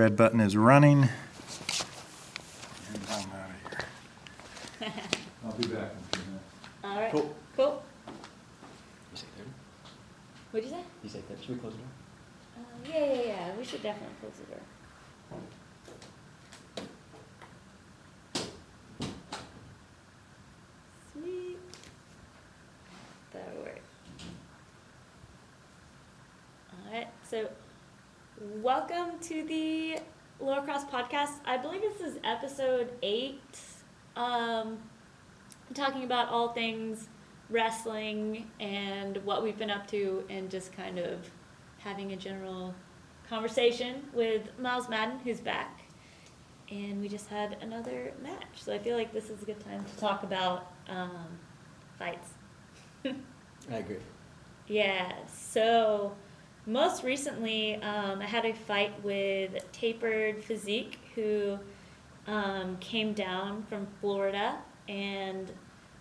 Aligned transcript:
Red 0.00 0.16
button 0.16 0.40
is 0.40 0.56
running. 0.56 1.02
And 1.02 1.10
I'm 3.10 3.18
out 3.18 3.50
of 3.50 3.56
here. 3.68 4.92
I'll 5.44 5.52
be 5.52 5.66
back 5.66 5.90
in 5.92 5.98
a 5.98 6.16
few 6.16 6.24
minutes. 6.24 6.48
All 6.82 6.96
right. 6.96 7.12
Cool. 7.12 7.36
Cool. 7.54 7.82
You 9.12 9.16
say 9.18 9.26
thirty? 9.36 9.50
What'd 10.52 10.70
you 10.70 10.74
say? 10.74 10.82
You 11.02 11.10
say 11.10 11.20
thirty? 11.28 11.42
Should 11.42 11.56
we 11.56 11.60
close 11.60 11.74
the 11.74 11.78
door? 11.80 11.88
Uh, 12.56 12.60
yeah, 12.88 13.12
yeah, 13.12 13.26
yeah. 13.26 13.56
We 13.58 13.62
should 13.62 13.82
definitely 13.82 14.16
close 14.22 14.38
the 14.38 14.46
door. 14.54 14.64
Sweet. 21.12 21.58
That'll 23.34 23.62
work. 23.64 23.82
Alright, 26.86 27.08
so 27.22 27.50
welcome 28.62 29.18
to 29.22 29.42
the 29.44 29.98
Lora 30.38 30.60
Cross 30.60 30.84
Podcast. 30.84 31.30
I 31.46 31.56
believe 31.56 31.80
this 31.80 32.00
is 32.02 32.18
episode 32.24 32.92
eight. 33.02 33.58
Um, 34.16 34.78
talking 35.72 36.04
about 36.04 36.28
all 36.28 36.52
things 36.52 37.08
wrestling 37.48 38.50
and 38.60 39.16
what 39.24 39.42
we've 39.42 39.56
been 39.56 39.70
up 39.70 39.86
to 39.88 40.24
and 40.28 40.50
just 40.50 40.74
kind 40.74 40.98
of 40.98 41.30
having 41.78 42.12
a 42.12 42.16
general 42.16 42.74
conversation 43.30 44.02
with 44.12 44.42
Miles 44.58 44.90
Madden, 44.90 45.20
who's 45.20 45.40
back. 45.40 45.80
And 46.70 47.00
we 47.00 47.08
just 47.08 47.28
had 47.28 47.56
another 47.62 48.12
match. 48.22 48.62
So 48.62 48.74
I 48.74 48.78
feel 48.78 48.96
like 48.96 49.10
this 49.10 49.30
is 49.30 49.42
a 49.42 49.46
good 49.46 49.60
time 49.60 49.86
to 49.86 49.96
talk 49.96 50.22
about 50.22 50.70
um, 50.86 51.38
fights. 51.98 52.28
I 53.06 53.76
agree. 53.76 53.96
Yeah, 54.66 55.12
so 55.26 56.12
most 56.66 57.02
recently, 57.02 57.76
um, 57.76 58.20
I 58.20 58.26
had 58.26 58.44
a 58.44 58.52
fight 58.52 59.02
with 59.02 59.52
Tapered 59.72 60.42
Physique, 60.44 60.98
who 61.14 61.58
um, 62.26 62.76
came 62.78 63.12
down 63.12 63.64
from 63.68 63.86
Florida, 64.00 64.58
and 64.88 65.50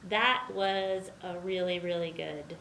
that 0.10 0.48
was 0.54 1.12
a 1.24 1.40
really, 1.40 1.80
really 1.80 2.12
good 2.12 2.58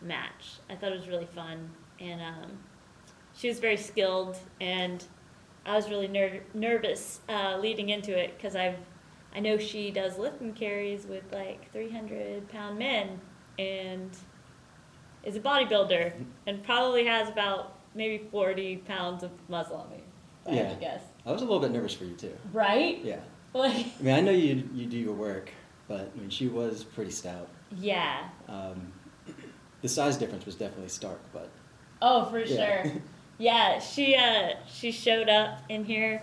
match. 0.00 0.58
I 0.70 0.74
thought 0.74 0.92
it 0.92 0.98
was 0.98 1.08
really 1.08 1.26
fun, 1.26 1.70
and 2.00 2.20
um, 2.20 2.58
she 3.34 3.48
was 3.48 3.58
very 3.58 3.76
skilled, 3.76 4.38
and 4.60 5.04
I 5.66 5.76
was 5.76 5.88
really 5.88 6.08
ner- 6.08 6.42
nervous 6.54 7.20
uh, 7.28 7.58
leading 7.60 7.88
into 7.90 8.16
it 8.16 8.36
because 8.36 8.56
I've 8.56 8.78
I 9.34 9.40
know 9.40 9.58
she 9.58 9.90
does 9.90 10.16
lift 10.16 10.40
and 10.40 10.54
carries 10.54 11.06
with 11.06 11.24
like 11.32 11.72
300 11.72 12.48
pound 12.48 12.78
men, 12.78 13.20
and 13.58 14.16
is 15.24 15.36
a 15.36 15.40
bodybuilder 15.40 16.12
and 16.46 16.62
probably 16.62 17.06
has 17.06 17.28
about 17.28 17.78
maybe 17.94 18.24
40 18.30 18.78
pounds 18.78 19.22
of 19.22 19.30
muscle 19.48 19.76
on 19.76 19.90
me. 19.90 20.02
I 20.46 20.54
Yeah. 20.54 20.74
guess. 20.74 21.00
I 21.24 21.32
was 21.32 21.40
a 21.42 21.44
little 21.44 21.60
bit 21.60 21.70
nervous 21.70 21.94
for 21.94 22.04
you 22.04 22.14
too. 22.14 22.36
Right? 22.52 23.00
Yeah. 23.04 23.20
Like, 23.54 23.86
I 24.00 24.02
mean, 24.02 24.14
I 24.14 24.20
know 24.20 24.32
you 24.32 24.68
you 24.74 24.86
do 24.86 24.98
your 24.98 25.14
work, 25.14 25.50
but 25.88 26.10
I 26.16 26.20
mean, 26.20 26.28
she 26.30 26.48
was 26.48 26.82
pretty 26.84 27.12
stout. 27.12 27.48
yeah. 27.76 28.28
Um, 28.48 28.92
the 29.80 29.88
size 29.88 30.16
difference 30.16 30.44
was 30.46 30.54
definitely 30.56 30.88
stark, 30.88 31.20
but 31.32 31.48
Oh, 32.02 32.24
for 32.26 32.40
Yeah. 32.40 32.82
sure. 32.82 32.92
Yeah, 33.38 33.78
she 33.78 34.16
uh 34.16 34.50
she 34.66 34.90
showed 34.92 35.28
up 35.28 35.60
in 35.68 35.84
here 35.84 36.22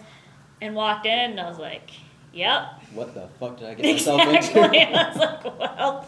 and 0.62 0.76
walked 0.76 1.06
in 1.06 1.32
and 1.32 1.40
I 1.40 1.48
was 1.50 1.58
like, 1.58 1.90
"Yep." 2.34 2.62
what 2.94 3.14
the 3.14 3.28
fuck 3.40 3.58
did 3.58 3.68
I 3.70 3.74
get 3.76 3.86
myself 3.94 4.22
Exactly. 4.28 4.62
into? 4.82 5.00
I 5.00 5.08
was 5.10 5.18
like, 5.18 5.60
"Well, 5.60 6.08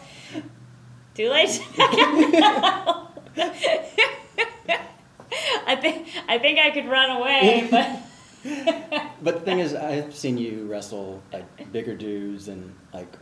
too 1.14 1.30
late." 1.30 1.60
I 5.66 5.76
think 5.76 6.08
I 6.28 6.38
think 6.38 6.58
I 6.58 6.70
could 6.70 6.86
run 6.88 7.10
away, 7.10 7.66
but 7.70 8.00
but 9.22 9.34
the 9.34 9.40
thing 9.40 9.58
is, 9.60 9.74
I've 9.74 10.14
seen 10.14 10.38
you 10.38 10.66
wrestle 10.66 11.22
like 11.32 11.72
bigger 11.72 11.94
dudes 11.96 12.48
and 12.48 12.74
like 12.92 13.12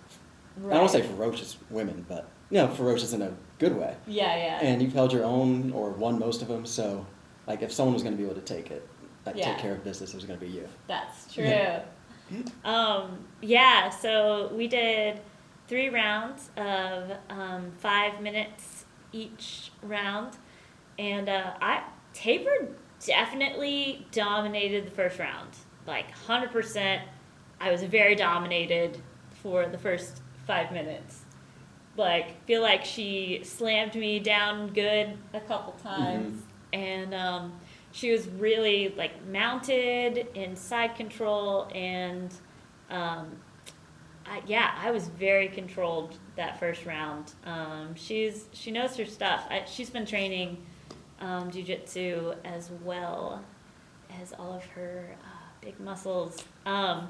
I 0.68 0.74
don't 0.74 0.88
say 0.90 1.02
ferocious 1.02 1.56
women, 1.70 2.04
but 2.08 2.28
you 2.50 2.58
know, 2.58 2.68
ferocious 2.68 3.12
in 3.12 3.22
a 3.22 3.32
good 3.58 3.76
way. 3.76 3.96
Yeah, 4.06 4.36
yeah. 4.36 4.58
And 4.60 4.82
you've 4.82 4.92
held 4.92 5.12
your 5.12 5.24
own 5.24 5.72
or 5.72 5.90
won 5.90 6.18
most 6.18 6.42
of 6.42 6.48
them, 6.48 6.66
so 6.66 7.06
like 7.46 7.62
if 7.62 7.72
someone 7.72 7.94
was 7.94 8.02
going 8.02 8.14
to 8.14 8.18
be 8.18 8.24
able 8.28 8.34
to 8.40 8.42
take 8.46 8.70
it, 8.70 8.86
like 9.24 9.36
Yeah. 9.36 9.52
take 9.52 9.58
care 9.58 9.72
of 9.72 9.84
business, 9.84 10.10
it 10.10 10.16
was 10.16 10.24
going 10.24 10.38
to 10.38 10.44
be 10.44 10.50
you. 10.52 10.68
That's 10.88 11.32
true. 11.34 11.44
Yeah. 11.44 11.82
um, 12.64 13.24
yeah, 13.40 13.88
so 13.90 14.50
we 14.54 14.66
did 14.68 15.20
three 15.68 15.88
rounds 15.88 16.50
of 16.56 17.12
um, 17.28 17.72
five 17.78 18.20
minutes 18.20 18.84
each 19.12 19.70
round, 19.82 20.36
and 20.98 21.28
uh, 21.28 21.52
I 21.60 21.84
Taper 22.12 22.68
definitely 23.04 24.06
dominated 24.12 24.86
the 24.86 24.90
first 24.90 25.18
round, 25.18 25.50
like 25.86 26.10
hundred 26.10 26.52
percent. 26.52 27.02
I 27.60 27.70
was 27.70 27.82
very 27.84 28.14
dominated 28.14 29.00
for 29.42 29.66
the 29.66 29.78
first 29.78 30.20
five 30.46 30.72
minutes. 30.72 31.24
Like, 31.96 32.44
feel 32.46 32.62
like 32.62 32.84
she 32.84 33.42
slammed 33.44 33.94
me 33.94 34.18
down 34.18 34.68
good 34.68 35.16
a 35.34 35.40
couple 35.40 35.74
times, 35.74 36.42
and 36.72 37.14
um, 37.14 37.52
she 37.92 38.10
was 38.10 38.26
really 38.28 38.94
like 38.96 39.24
mounted 39.26 40.26
in 40.34 40.56
side 40.56 40.96
control 40.96 41.68
and 41.74 42.32
um, 42.90 43.36
I, 44.32 44.42
yeah 44.46 44.74
i 44.78 44.90
was 44.90 45.08
very 45.08 45.48
controlled 45.48 46.18
that 46.36 46.58
first 46.58 46.86
round 46.86 47.32
um, 47.44 47.94
she's 47.94 48.46
she 48.52 48.70
knows 48.70 48.96
her 48.96 49.04
stuff 49.04 49.46
I, 49.50 49.64
she's 49.66 49.90
been 49.90 50.06
training 50.06 50.64
um, 51.20 51.50
jiu-jitsu 51.50 52.34
as 52.44 52.70
well 52.82 53.44
as 54.20 54.32
all 54.32 54.52
of 54.54 54.64
her 54.66 55.16
uh, 55.22 55.48
big 55.60 55.78
muscles 55.80 56.44
um, 56.66 57.08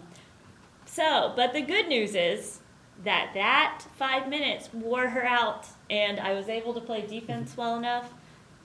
so 0.84 1.32
but 1.36 1.52
the 1.52 1.62
good 1.62 1.88
news 1.88 2.14
is 2.14 2.60
that 3.04 3.30
that 3.34 3.84
five 3.96 4.28
minutes 4.28 4.68
wore 4.72 5.08
her 5.08 5.24
out 5.24 5.66
and 5.90 6.18
i 6.20 6.34
was 6.34 6.48
able 6.48 6.74
to 6.74 6.80
play 6.80 7.06
defense 7.06 7.56
well 7.56 7.76
enough 7.76 8.12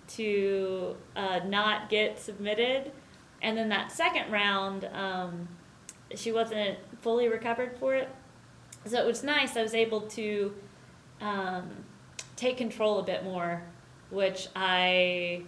to 0.07 0.95
uh, 1.15 1.39
not 1.45 1.89
get 1.89 2.19
submitted. 2.19 2.91
And 3.41 3.57
then 3.57 3.69
that 3.69 3.91
second 3.91 4.31
round, 4.31 4.89
um, 4.93 5.47
she 6.15 6.31
wasn't 6.31 6.77
fully 7.01 7.27
recovered 7.27 7.77
for 7.77 7.95
it. 7.95 8.09
So 8.87 8.99
it 8.99 9.05
was 9.05 9.23
nice. 9.23 9.55
I 9.57 9.61
was 9.61 9.73
able 9.73 10.01
to 10.01 10.53
um, 11.21 11.69
take 12.35 12.57
control 12.57 12.99
a 12.99 13.03
bit 13.03 13.23
more, 13.23 13.63
which 14.09 14.47
I 14.55 15.43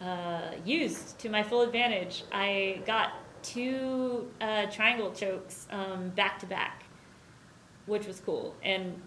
uh, 0.00 0.52
used 0.64 1.18
to 1.20 1.28
my 1.28 1.42
full 1.42 1.62
advantage. 1.62 2.24
I 2.32 2.80
got 2.86 3.12
two 3.42 4.30
uh, 4.40 4.66
triangle 4.66 5.12
chokes 5.12 5.66
um, 5.70 6.10
back 6.10 6.38
to 6.40 6.46
back, 6.46 6.84
which 7.86 8.06
was 8.06 8.20
cool 8.20 8.54
and 8.62 9.00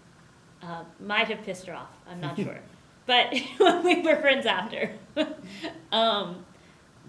uh, 0.62 0.84
might 1.00 1.28
have 1.28 1.42
pissed 1.42 1.66
her 1.66 1.74
off. 1.74 1.90
I'm 2.08 2.20
not 2.20 2.36
sure 2.36 2.60
but 3.06 3.32
we 3.84 4.00
were 4.02 4.16
friends 4.16 4.46
after. 4.46 4.92
um, 5.92 6.44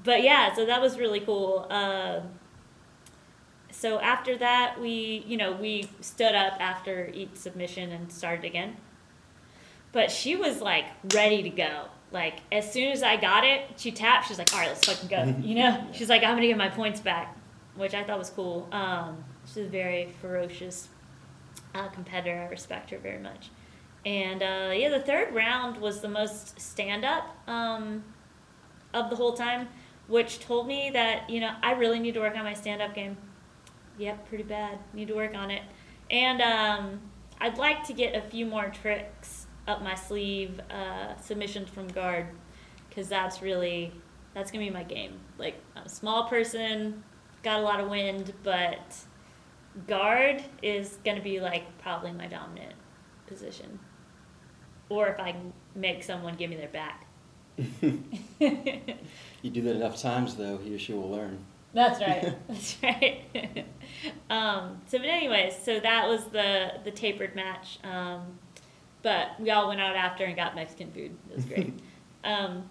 but 0.04 0.24
yeah, 0.24 0.54
so 0.54 0.66
that 0.66 0.82
was 0.82 0.98
really 0.98 1.20
cool. 1.20 1.68
So 3.84 4.00
after 4.00 4.38
that, 4.38 4.80
we, 4.80 5.26
you 5.28 5.36
know, 5.36 5.52
we 5.52 5.90
stood 6.00 6.34
up 6.34 6.54
after 6.62 7.12
each 7.14 7.36
submission 7.36 7.92
and 7.92 8.10
started 8.10 8.46
again. 8.46 8.78
But 9.92 10.10
she 10.10 10.38
was 10.38 10.62
like 10.62 10.86
ready 11.14 11.44
to 11.44 11.50
go. 11.50 11.88
Like 12.10 12.40
as 12.50 12.72
soon 12.72 12.94
as 12.94 13.04
I 13.04 13.18
got 13.18 13.44
it, 13.44 13.72
she 13.76 13.92
tapped. 13.92 14.30
She's 14.30 14.40
like, 14.40 14.54
"All 14.54 14.60
right, 14.60 14.70
let's 14.70 14.86
fucking 14.88 15.10
go." 15.10 15.36
You 15.46 15.56
know, 15.56 15.86
she's 15.92 16.08
like, 16.08 16.24
"I'm 16.24 16.36
gonna 16.36 16.48
get 16.48 16.58
my 16.58 16.70
points 16.70 17.02
back," 17.02 17.38
which 17.76 17.94
I 17.94 18.06
thought 18.06 18.18
was 18.18 18.30
cool. 18.30 18.70
Um, 18.72 19.22
she's 19.46 19.58
a 19.58 19.68
very 19.68 20.14
ferocious 20.22 20.88
uh, 21.76 21.90
competitor. 21.90 22.40
I 22.40 22.48
respect 22.48 22.90
her 22.92 23.00
very 23.00 23.20
much. 23.20 23.50
And 24.06 24.42
uh, 24.42 24.72
yeah, 24.74 24.92
the 24.92 25.02
third 25.02 25.36
round 25.36 25.76
was 25.76 26.00
the 26.00 26.08
most 26.08 26.58
stand 26.58 27.04
up 27.04 27.36
um, 27.50 28.06
of 28.94 29.10
the 29.10 29.18
whole 29.18 29.34
time, 29.34 29.68
which 30.08 30.40
told 30.40 30.68
me 30.68 30.90
that, 30.92 31.30
you 31.30 31.42
know, 31.42 31.52
I 31.62 31.74
really 31.74 32.00
need 32.00 32.14
to 32.14 32.22
work 32.22 32.38
on 32.38 32.46
my 32.46 32.54
stand 32.54 32.82
up 32.82 32.96
game. 32.96 33.18
Yep, 33.98 34.28
pretty 34.28 34.44
bad. 34.44 34.80
Need 34.94 35.08
to 35.10 35.16
work 35.16 35.36
on 35.36 35.52
it. 35.52 35.64
And 36.10 36.42
um, 36.42 37.02
I'd 37.40 37.58
like 37.58 37.84
to 37.88 37.94
get 37.94 38.16
a 38.16 38.22
few 38.30 38.46
more 38.46 38.70
tricks 38.70 39.48
up 39.68 39.82
my 39.82 39.96
sleeve, 39.96 40.60
uh, 40.70 41.16
submissions 41.18 41.70
from 41.70 41.88
guard, 41.88 42.28
because 42.90 43.08
that's 43.08 43.42
really, 43.42 43.94
that's 44.34 44.52
going 44.52 44.66
to 44.66 44.72
be 44.72 44.74
my 44.74 44.84
game. 44.84 45.20
Like, 45.38 45.56
I'm 45.76 45.84
a 45.84 45.90
small 45.90 46.28
person, 46.28 47.04
got 47.44 47.60
a 47.60 47.64
lot 47.64 47.80
of 47.80 47.90
wind, 47.90 48.34
but 48.44 48.96
guard 49.88 50.44
is 50.62 50.98
going 51.06 51.18
to 51.18 51.24
be 51.24 51.40
like 51.40 51.78
probably 51.80 52.12
my 52.12 52.28
dominant 52.28 52.74
position 53.26 53.80
or 54.90 55.08
if 55.08 55.20
I 55.20 55.32
can 55.32 55.54
make 55.76 56.04
someone 56.04 56.36
give 56.36 56.50
me 56.50 56.56
their 56.56 56.68
back. 56.68 57.08
You 59.44 59.50
do 59.52 59.62
that 59.64 59.76
enough 59.76 60.02
times, 60.02 60.36
though, 60.36 60.58
he 60.58 60.74
or 60.74 60.80
she 60.80 60.94
will 60.94 61.10
learn. 61.10 61.44
That's 61.74 62.00
right. 62.00 62.36
That's 62.48 62.78
right. 62.84 63.66
um, 64.30 64.82
so, 64.88 65.00
but 65.00 65.08
anyways, 65.08 65.56
so 65.64 65.80
that 65.80 66.08
was 66.08 66.26
the 66.26 66.74
the 66.84 66.92
tapered 66.92 67.36
match. 67.36 67.80
Um, 67.84 68.40
but 69.02 69.40
we 69.40 69.52
all 69.52 69.68
went 69.68 69.82
out 69.82 69.96
after 69.96 70.24
and 70.24 70.36
got 70.36 70.56
Mexican 70.56 70.92
food. 70.92 71.16
It 71.30 71.36
was 71.36 71.46
great. 71.46 71.74
um, 72.24 72.70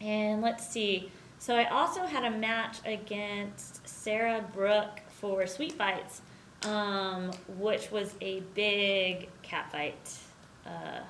and 0.00 0.42
let's 0.42 0.68
see. 0.68 1.10
So 1.38 1.54
I 1.54 1.68
also 1.68 2.04
had 2.04 2.24
a 2.24 2.30
match 2.36 2.78
against 2.84 3.86
Sarah 3.86 4.44
Brooke 4.52 5.00
for 5.08 5.46
Sweet 5.46 5.72
Fights, 5.72 6.22
um, 6.62 7.30
which 7.58 7.90
was 7.90 8.14
a 8.20 8.40
big 8.54 9.28
cat 9.42 9.70
fight. 9.70 10.18
Uh, 10.66 11.00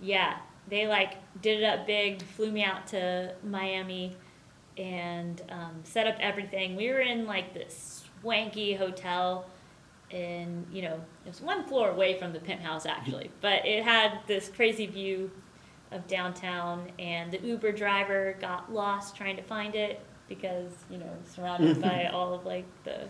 yeah, 0.00 0.38
they 0.68 0.86
like 0.86 1.16
did 1.42 1.60
it 1.60 1.64
up 1.64 1.86
big, 1.86 2.22
flew 2.22 2.50
me 2.50 2.64
out 2.64 2.86
to 2.88 3.34
Miami, 3.44 4.16
and 4.76 5.42
um, 5.50 5.80
set 5.84 6.06
up 6.06 6.16
everything. 6.20 6.76
We 6.76 6.88
were 6.88 7.00
in 7.00 7.26
like 7.26 7.54
this 7.54 8.04
swanky 8.20 8.74
hotel, 8.74 9.46
and 10.10 10.66
you 10.72 10.82
know 10.82 11.00
it 11.24 11.28
was 11.28 11.40
one 11.40 11.64
floor 11.64 11.90
away 11.90 12.18
from 12.18 12.32
the 12.32 12.40
penthouse 12.40 12.86
actually, 12.86 13.30
but 13.40 13.66
it 13.66 13.84
had 13.84 14.20
this 14.26 14.48
crazy 14.48 14.86
view 14.86 15.30
of 15.92 16.06
downtown. 16.06 16.90
And 16.98 17.32
the 17.32 17.40
Uber 17.40 17.72
driver 17.72 18.36
got 18.40 18.72
lost 18.72 19.16
trying 19.16 19.36
to 19.36 19.42
find 19.42 19.74
it 19.74 20.00
because 20.28 20.72
you 20.90 20.98
know 20.98 21.10
surrounded 21.24 21.80
by 21.82 22.06
all 22.12 22.34
of 22.34 22.44
like 22.44 22.66
the 22.84 23.08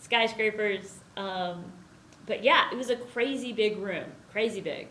skyscrapers. 0.00 1.00
Um, 1.16 1.64
but 2.26 2.42
yeah, 2.42 2.70
it 2.72 2.76
was 2.76 2.90
a 2.90 2.96
crazy 2.96 3.52
big 3.52 3.78
room, 3.78 4.04
crazy 4.32 4.60
big, 4.60 4.88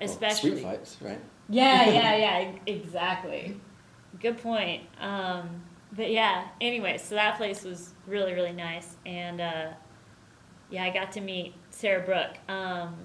Well, 0.00 0.10
especially. 0.10 0.50
Street 0.50 0.62
fights, 0.62 0.96
right? 1.00 1.20
Yeah, 1.48 1.88
yeah, 1.88 2.16
yeah, 2.42 2.52
exactly. 2.66 3.60
Good 4.18 4.38
point. 4.38 4.82
Um, 5.00 5.62
but 5.92 6.10
yeah, 6.10 6.48
anyway, 6.60 6.98
so 6.98 7.14
that 7.14 7.36
place 7.36 7.62
was 7.64 7.92
really, 8.06 8.32
really 8.34 8.52
nice. 8.52 8.96
And 9.06 9.40
uh, 9.40 9.66
yeah, 10.70 10.84
I 10.84 10.90
got 10.90 11.12
to 11.12 11.20
meet 11.20 11.54
Sarah 11.70 12.02
Brooke. 12.04 12.36
Um, 12.48 12.96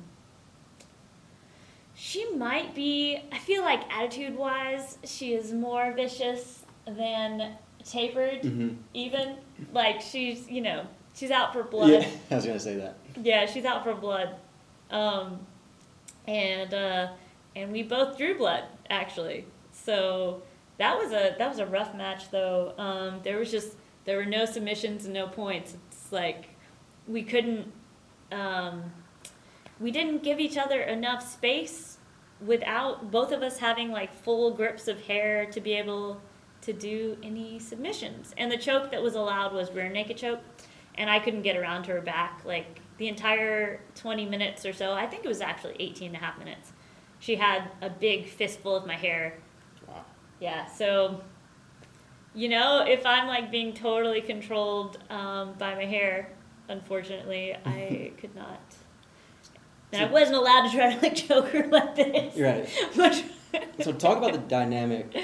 she 1.93 2.29
might 2.35 2.75
be, 2.75 3.19
I 3.31 3.37
feel 3.37 3.61
like 3.61 3.81
attitude 3.91 4.35
wise, 4.35 4.97
she 5.03 5.33
is 5.33 5.53
more 5.53 5.93
vicious 5.93 6.63
than 6.85 7.53
tapered, 7.83 8.41
Mm-hmm. 8.41 8.75
even. 8.93 9.37
Like, 9.71 10.01
she's, 10.01 10.49
you 10.49 10.61
know, 10.61 10.85
she's 11.13 11.31
out 11.31 11.53
for 11.53 11.63
blood. 11.63 11.89
Yeah, 11.91 12.07
I 12.31 12.35
was 12.35 12.45
gonna 12.45 12.59
say 12.59 12.75
that. 12.77 12.97
Yeah, 13.21 13.45
she's 13.45 13.63
out 13.65 13.83
for 13.83 13.95
blood. 13.95 14.35
Um, 14.91 15.39
and 16.27 16.73
uh, 16.73 17.07
and 17.55 17.71
we 17.71 17.83
both 17.83 18.17
drew 18.17 18.37
blood 18.37 18.65
actually. 18.89 19.45
So 19.71 20.41
that 20.77 20.97
was 20.97 21.11
a 21.11 21.35
that 21.37 21.49
was 21.49 21.59
a 21.59 21.65
rough 21.65 21.95
match 21.95 22.29
though. 22.31 22.73
Um, 22.77 23.19
there 23.23 23.37
was 23.37 23.51
just 23.51 23.75
there 24.05 24.17
were 24.17 24.25
no 24.25 24.45
submissions 24.45 25.05
and 25.05 25.13
no 25.13 25.27
points. 25.27 25.75
It's 25.87 26.11
like 26.11 26.49
we 27.07 27.23
couldn't 27.23 27.71
um, 28.31 28.83
we 29.79 29.91
didn't 29.91 30.23
give 30.23 30.39
each 30.39 30.57
other 30.57 30.81
enough 30.81 31.27
space 31.27 31.97
without 32.45 33.11
both 33.11 33.31
of 33.31 33.41
us 33.41 33.57
having 33.57 33.91
like 33.91 34.13
full 34.13 34.51
grips 34.51 34.87
of 34.87 35.01
hair 35.01 35.45
to 35.47 35.61
be 35.61 35.73
able 35.73 36.21
to 36.61 36.73
do 36.73 37.17
any 37.23 37.59
submissions. 37.59 38.33
And 38.37 38.51
the 38.51 38.57
choke 38.57 38.91
that 38.91 39.01
was 39.01 39.15
allowed 39.15 39.53
was 39.53 39.71
rear 39.71 39.89
naked 39.89 40.17
choke, 40.17 40.39
and 40.95 41.09
I 41.09 41.19
couldn't 41.19 41.43
get 41.43 41.55
around 41.55 41.83
to 41.83 41.91
her 41.91 42.01
back 42.01 42.41
like 42.45 42.81
the 42.97 43.07
entire 43.07 43.81
20 43.95 44.25
minutes 44.25 44.65
or 44.65 44.73
so. 44.73 44.93
I 44.93 45.05
think 45.05 45.25
it 45.25 45.27
was 45.27 45.41
actually 45.41 45.75
18 45.79 46.07
and 46.07 46.15
a 46.15 46.19
half 46.19 46.37
minutes. 46.37 46.71
She 47.19 47.35
had 47.35 47.69
a 47.81 47.89
big 47.89 48.27
fistful 48.27 48.75
of 48.75 48.85
my 48.85 48.95
hair. 48.95 49.37
Wow. 49.87 50.05
Yeah, 50.39 50.65
so 50.65 51.21
you 52.35 52.49
know, 52.49 52.83
if 52.85 53.05
I'm 53.05 53.27
like 53.27 53.49
being 53.49 53.73
totally 53.73 54.21
controlled 54.21 54.97
um, 55.09 55.53
by 55.57 55.73
my 55.75 55.85
hair, 55.85 56.29
unfortunately, 56.67 57.55
I 57.65 58.11
could 58.17 58.35
not. 58.35 58.59
And 59.93 60.05
I 60.05 60.11
wasn't 60.11 60.37
allowed 60.37 60.69
to 60.69 60.75
try 60.75 60.93
to 60.93 61.01
like 61.01 61.15
choke 61.27 61.47
her 61.49 61.67
like 61.67 61.95
this. 61.95 62.37
Right. 62.37 62.67
Which, 62.95 63.23
So 63.81 63.93
talk 63.93 64.17
about 64.17 64.33
the 64.33 64.39
dynamic 64.39 65.15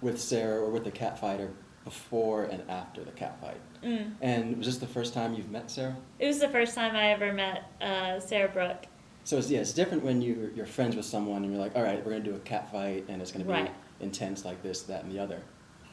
with 0.00 0.20
Sarah 0.20 0.60
or 0.60 0.70
with 0.70 0.84
the 0.84 0.90
cat 0.90 1.18
fighter 1.18 1.50
before 1.84 2.44
and 2.44 2.62
after 2.70 3.02
the 3.02 3.10
cat 3.10 3.40
fight. 3.40 3.60
Mm. 3.82 4.12
And 4.20 4.58
was 4.58 4.66
this 4.66 4.76
the 4.76 4.86
first 4.86 5.14
time 5.14 5.34
you've 5.34 5.50
met 5.50 5.70
Sarah? 5.70 5.96
It 6.18 6.26
was 6.26 6.38
the 6.38 6.48
first 6.48 6.74
time 6.74 6.94
I 6.94 7.10
ever 7.10 7.32
met 7.32 7.64
uh, 7.80 8.20
Sarah 8.20 8.48
Brooke. 8.48 8.84
So 9.24 9.38
it's, 9.38 9.50
yeah, 9.50 9.60
it's 9.60 9.72
different 9.72 10.04
when 10.04 10.22
you 10.22 10.52
you're 10.54 10.66
friends 10.66 10.96
with 10.96 11.04
someone 11.04 11.42
and 11.42 11.52
you're 11.52 11.60
like, 11.60 11.76
all 11.76 11.82
right, 11.82 12.04
we're 12.04 12.12
gonna 12.12 12.24
do 12.24 12.34
a 12.34 12.40
cat 12.40 12.70
fight 12.70 13.06
and 13.08 13.20
it's 13.20 13.32
gonna 13.32 13.44
be 13.44 13.50
Right. 13.50 13.72
Intense 14.00 14.44
like 14.44 14.62
this, 14.62 14.82
that, 14.82 15.04
and 15.04 15.12
the 15.12 15.18
other. 15.18 15.42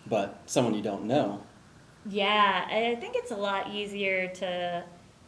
But 0.06 0.42
someone 0.45 0.74
you 0.74 0.81
don't 0.81 1.06
know, 1.06 1.42
Yeah, 2.09 2.65
I 2.69 2.95
think 3.01 3.15
it's 3.18 3.31
a 3.31 3.36
lot 3.36 3.74
easier 3.74 4.30
to 4.36 4.83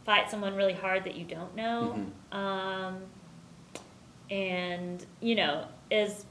fight 0.06 0.30
someone 0.30 0.54
really 0.54 0.72
hard 0.72 1.04
that 1.04 1.14
you 1.14 1.26
don't 1.26 1.54
know. 1.54 1.94
Mhm. 2.32 2.34
Um, 2.34 3.02
and, 4.30 5.04
you 5.20 5.34
know, 5.34 5.66
is 5.90 6.24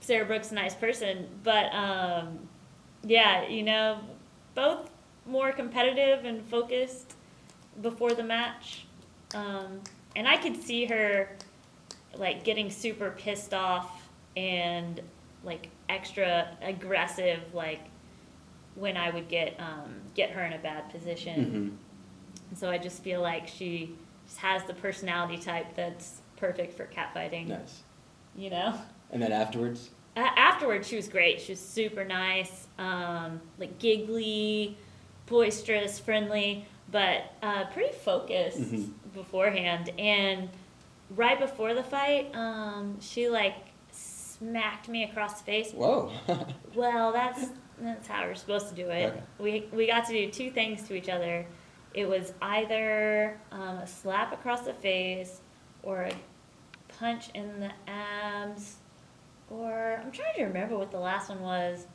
Sarah 0.00 0.24
Brooke's 0.24 0.50
a 0.50 0.54
nice 0.54 0.74
person? 0.74 1.28
But, 1.44 1.72
um, 1.72 2.48
yeah, 3.04 3.46
you 3.46 3.62
know, 3.62 4.00
both 4.56 4.90
more 5.26 5.52
competitive 5.52 6.24
and 6.24 6.42
focused 6.48 7.14
before 7.80 8.12
the 8.14 8.24
match. 8.24 8.86
Um, 9.34 9.82
and 10.16 10.26
I 10.26 10.36
could 10.36 10.60
see 10.60 10.86
her, 10.86 11.36
like, 12.16 12.42
getting 12.42 12.70
super 12.70 13.12
pissed 13.12 13.54
off 13.54 14.08
and, 14.36 15.00
like, 15.44 15.68
extra 15.88 16.48
aggressive, 16.62 17.40
like, 17.54 17.80
when 18.76 18.96
I 18.96 19.10
would 19.10 19.28
get 19.28 19.58
um, 19.58 19.94
get 20.14 20.30
her 20.30 20.44
in 20.44 20.52
a 20.52 20.58
bad 20.58 20.90
position. 20.90 21.44
Mhm. 21.80 22.50
And 22.50 22.58
so 22.58 22.70
I 22.70 22.78
just 22.78 23.02
feel 23.02 23.20
like 23.20 23.46
she 23.48 23.94
just 24.26 24.38
has 24.38 24.62
the 24.64 24.74
personality 24.74 25.38
type 25.38 25.74
that's 25.74 26.20
perfect 26.36 26.74
for 26.74 26.86
catfighting. 26.86 27.48
nice. 27.48 27.82
You 28.36 28.50
know. 28.50 28.74
And 29.10 29.20
then 29.22 29.32
afterwards, 29.32 29.90
A- 30.16 30.38
Afterwards, 30.38 30.86
she 30.88 30.96
was 30.96 31.08
great. 31.08 31.40
She 31.40 31.52
was 31.52 31.60
super 31.60 32.04
nice, 32.04 32.66
um, 32.78 33.40
like 33.58 33.78
giggly, 33.78 34.76
boisterous, 35.26 35.98
friendly, 35.98 36.64
but 36.90 37.32
uh, 37.42 37.64
pretty 37.66 37.92
focused 37.92 38.60
Mhm. 38.60 38.90
beforehand. 39.14 39.90
And 39.98 40.48
right 41.10 41.38
before 41.38 41.74
the 41.74 41.82
fight, 41.84 42.34
um, 42.34 43.00
she 43.00 43.28
like 43.28 43.54
smacked 44.40 44.88
me 44.88 45.04
across 45.04 45.40
the 45.40 45.44
face. 45.44 45.72
whoa. 45.72 46.10
Well, 46.74 47.12
that's 47.12 47.46
that's 47.80 48.06
how 48.06 48.24
we're 48.26 48.34
supposed 48.34 48.68
to 48.68 48.74
do 48.74 48.88
it. 48.88 49.06
Okay. 49.06 49.22
We 49.38 49.68
we 49.72 49.86
got 49.86 50.06
to 50.06 50.12
do 50.12 50.30
two 50.30 50.50
things 50.50 50.86
to 50.88 50.94
each 50.94 51.08
other. 51.08 51.46
It 51.94 52.08
was 52.08 52.32
either 52.40 53.40
um, 53.50 53.78
a 53.78 53.86
slap 53.86 54.32
across 54.32 54.62
the 54.62 54.74
face 54.74 55.40
or 55.82 56.02
a 56.02 56.12
punch 56.88 57.30
in 57.34 57.60
the 57.60 57.70
abs, 57.90 58.76
or 59.48 60.00
I'm 60.02 60.12
trying 60.12 60.34
to 60.36 60.44
remember 60.44 60.78
what 60.78 60.90
the 60.90 61.00
last 61.00 61.28
one 61.28 61.40
was. 61.40 61.86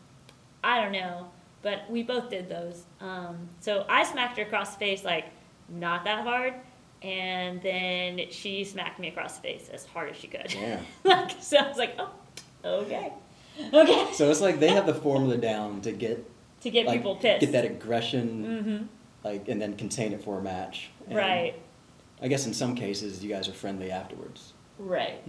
I 0.63 0.81
don't 0.81 0.91
know, 0.91 1.27
but 1.61 1.89
we 1.89 2.03
both 2.03 2.29
did 2.29 2.49
those. 2.49 2.83
Um, 2.99 3.47
so 3.61 3.85
I 3.87 4.03
smacked 4.03 4.37
her 4.37 4.43
across 4.43 4.73
the 4.73 4.79
face 4.79 5.03
like 5.03 5.25
not 5.69 6.03
that 6.03 6.23
hard, 6.23 6.55
and 7.01 7.61
then 7.61 8.19
she 8.31 8.63
smacked 8.65 8.99
me 8.99 9.07
across 9.07 9.37
the 9.37 9.43
face 9.43 9.69
as 9.71 9.85
hard 9.85 10.09
as 10.09 10.17
she 10.17 10.27
could. 10.27 10.53
yeah. 10.53 10.81
like, 11.05 11.31
so 11.39 11.57
I 11.57 11.67
was 11.67 11.77
like, 11.77 11.95
oh, 11.99 12.09
okay, 12.65 13.13
okay. 13.73 14.07
So 14.13 14.29
it's 14.29 14.41
like 14.41 14.59
they 14.59 14.69
have 14.69 14.85
the 14.85 14.93
formula 14.95 15.37
down 15.37 15.81
to 15.81 15.91
get 15.91 16.29
to 16.61 16.69
get 16.69 16.85
like, 16.87 16.99
people 16.99 17.15
pissed. 17.15 17.41
get 17.41 17.51
that 17.53 17.65
aggression, 17.65 18.27
hmm 18.63 18.85
like, 19.27 19.47
and 19.47 19.59
then 19.61 19.75
contain 19.75 20.13
it 20.13 20.23
for 20.23 20.37
a 20.37 20.41
match. 20.41 20.89
And 21.07 21.15
Right, 21.17 21.55
I 22.21 22.27
guess 22.27 22.45
in 22.45 22.53
some 22.53 22.75
cases 22.75 23.23
you 23.23 23.29
guys 23.29 23.47
are 23.47 23.53
friendly 23.53 23.91
afterwards. 23.91 24.53
right. 24.77 25.21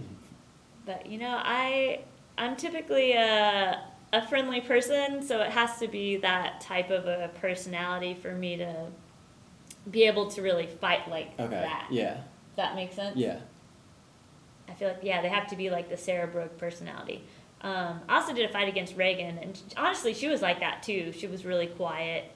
But 0.85 1.05
you 1.07 1.17
know, 1.17 1.39
I 1.43 2.01
I'm 2.37 2.55
typically 2.55 3.13
a 3.13 3.81
a 4.13 4.25
friendly 4.27 4.61
person, 4.61 5.21
so 5.21 5.41
it 5.41 5.49
has 5.51 5.79
to 5.79 5.87
be 5.87 6.15
that 6.17 6.61
type 6.61 6.89
of 6.91 7.07
a 7.07 7.29
personality 7.41 8.13
for 8.13 8.31
me 8.33 8.55
to 8.57 8.73
be 9.91 10.03
able 10.03 10.29
to 10.31 10.41
really 10.41 10.67
fight 10.67 11.09
like 11.09 11.31
Okay. 11.39 11.49
that. 11.49 11.87
Yeah. 11.91 12.13
Does 12.13 12.23
that 12.55 12.75
make 12.75 12.93
sense? 12.93 13.17
Yeah. 13.17 13.39
I 14.69 14.73
feel 14.73 14.89
like 14.89 14.99
yeah, 15.01 15.21
they 15.21 15.29
have 15.29 15.47
to 15.47 15.55
be 15.55 15.69
like 15.69 15.89
the 15.89 15.97
Sarah 15.97 16.27
Brooke 16.27 16.57
personality. 16.57 17.23
Um, 17.61 18.01
I 18.07 18.17
also 18.17 18.33
did 18.33 18.47
a 18.49 18.53
fight 18.53 18.67
against 18.67 18.95
Reagan, 18.95 19.37
and 19.39 19.59
honestly, 19.75 20.13
she 20.13 20.27
was 20.27 20.41
like 20.41 20.59
that 20.59 20.83
too. 20.83 21.11
She 21.11 21.27
was 21.27 21.43
really 21.45 21.67
quiet 21.67 22.31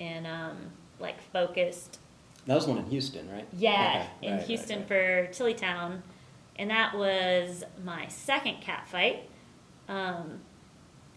and 0.00 0.26
um, 0.26 0.56
like 1.00 1.20
focused. 1.32 1.98
That 2.46 2.54
was 2.54 2.66
one 2.66 2.78
in 2.78 2.86
Houston, 2.86 3.30
right? 3.30 3.46
Yeah, 3.56 4.06
Okay. 4.20 4.26
in 4.26 4.32
Right, 4.32 4.38
right, 4.38 4.46
Houston 4.46 4.78
right. 4.80 4.88
for 4.88 5.26
Tillytown, 5.32 6.00
and 6.56 6.70
that 6.70 6.94
was 6.96 7.64
my 7.84 8.06
second 8.08 8.60
cat 8.60 8.88
fight. 8.88 9.28
Um, 9.88 10.40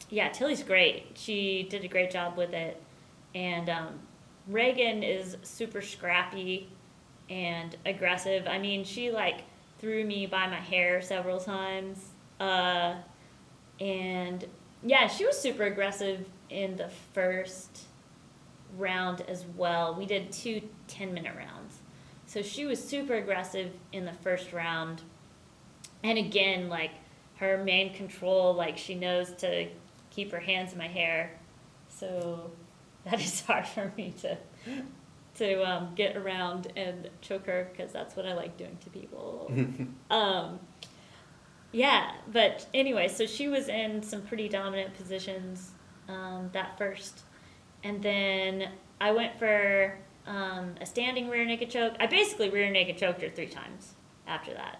yeah, 0.10 0.30
Tilly's 0.30 0.64
great. 0.64 1.08
She 1.16 1.68
did 1.70 1.84
a 1.84 1.88
great 1.88 2.12
job 2.12 2.38
with 2.38 2.54
it, 2.54 2.82
and 3.34 3.70
um, 3.70 4.00
Reagan 4.48 5.04
is 5.04 5.38
super 5.44 5.82
scrappy 5.82 6.70
and 7.30 7.76
aggressive. 7.86 8.48
I 8.48 8.60
mean, 8.60 8.84
she 8.84 9.12
like 9.12 9.42
threw 9.86 10.04
me 10.04 10.26
by 10.26 10.48
my 10.48 10.56
hair 10.56 11.00
several 11.00 11.40
times, 11.40 12.08
uh, 12.40 12.96
and 13.80 14.44
yeah, 14.82 15.06
she 15.06 15.24
was 15.24 15.40
super 15.40 15.62
aggressive 15.62 16.26
in 16.50 16.76
the 16.76 16.90
first 17.14 17.84
round 18.80 19.22
as 19.28 19.46
well. 19.56 19.94
We 19.94 20.08
did 20.08 20.32
two 20.32 20.64
10 20.88 21.14
minute 21.14 21.36
rounds. 21.38 21.78
So 22.26 22.42
she 22.42 22.66
was 22.66 22.84
super 22.84 23.14
aggressive 23.14 23.74
in 23.92 24.06
the 24.06 24.14
first 24.14 24.54
round. 24.54 25.04
And 26.04 26.18
again, 26.18 26.68
like 26.68 26.92
her 27.36 27.64
main 27.64 27.94
control, 27.94 28.56
like 28.56 28.80
she 28.80 28.96
knows 28.96 29.34
to 29.34 29.68
keep 30.10 30.32
her 30.32 30.40
hands 30.40 30.72
in 30.72 30.80
my 30.80 30.88
hair. 30.88 31.38
so 31.90 32.50
that 33.04 33.22
is 33.22 33.42
hard 33.42 33.68
for 33.68 33.94
me 33.96 34.16
to 34.22 34.36
to 35.36 35.64
um, 35.70 35.90
get 35.96 36.16
around 36.16 36.72
and 36.76 37.10
choke 37.22 37.46
her 37.48 37.70
because 37.72 37.92
that's 37.92 38.16
what 38.16 38.26
I 38.26 38.34
like 38.34 38.58
doing 38.58 38.78
to 38.84 38.90
people. 38.90 39.52
um, 40.10 40.60
yeah, 41.72 42.12
but 42.32 42.66
anyway, 42.74 43.08
so 43.08 43.26
she 43.26 43.48
was 43.48 43.68
in 43.68 44.02
some 44.02 44.22
pretty 44.22 44.48
dominant 44.48 44.96
positions 44.96 45.72
um, 46.08 46.50
that 46.54 46.78
first, 46.78 47.24
and 47.84 48.02
then 48.02 48.70
I 49.02 49.12
went 49.12 49.38
for 49.38 49.98
um, 50.26 50.76
a 50.80 50.86
standing 50.86 51.28
rear 51.30 51.44
naked 51.44 51.70
choke. 51.70 51.96
I 52.00 52.08
basically 52.08 52.50
rear 52.50 52.70
naked 52.72 52.98
choked 52.98 53.22
her 53.22 53.30
three 53.30 53.48
times 53.48 53.94
after 54.26 54.54
that, 54.54 54.80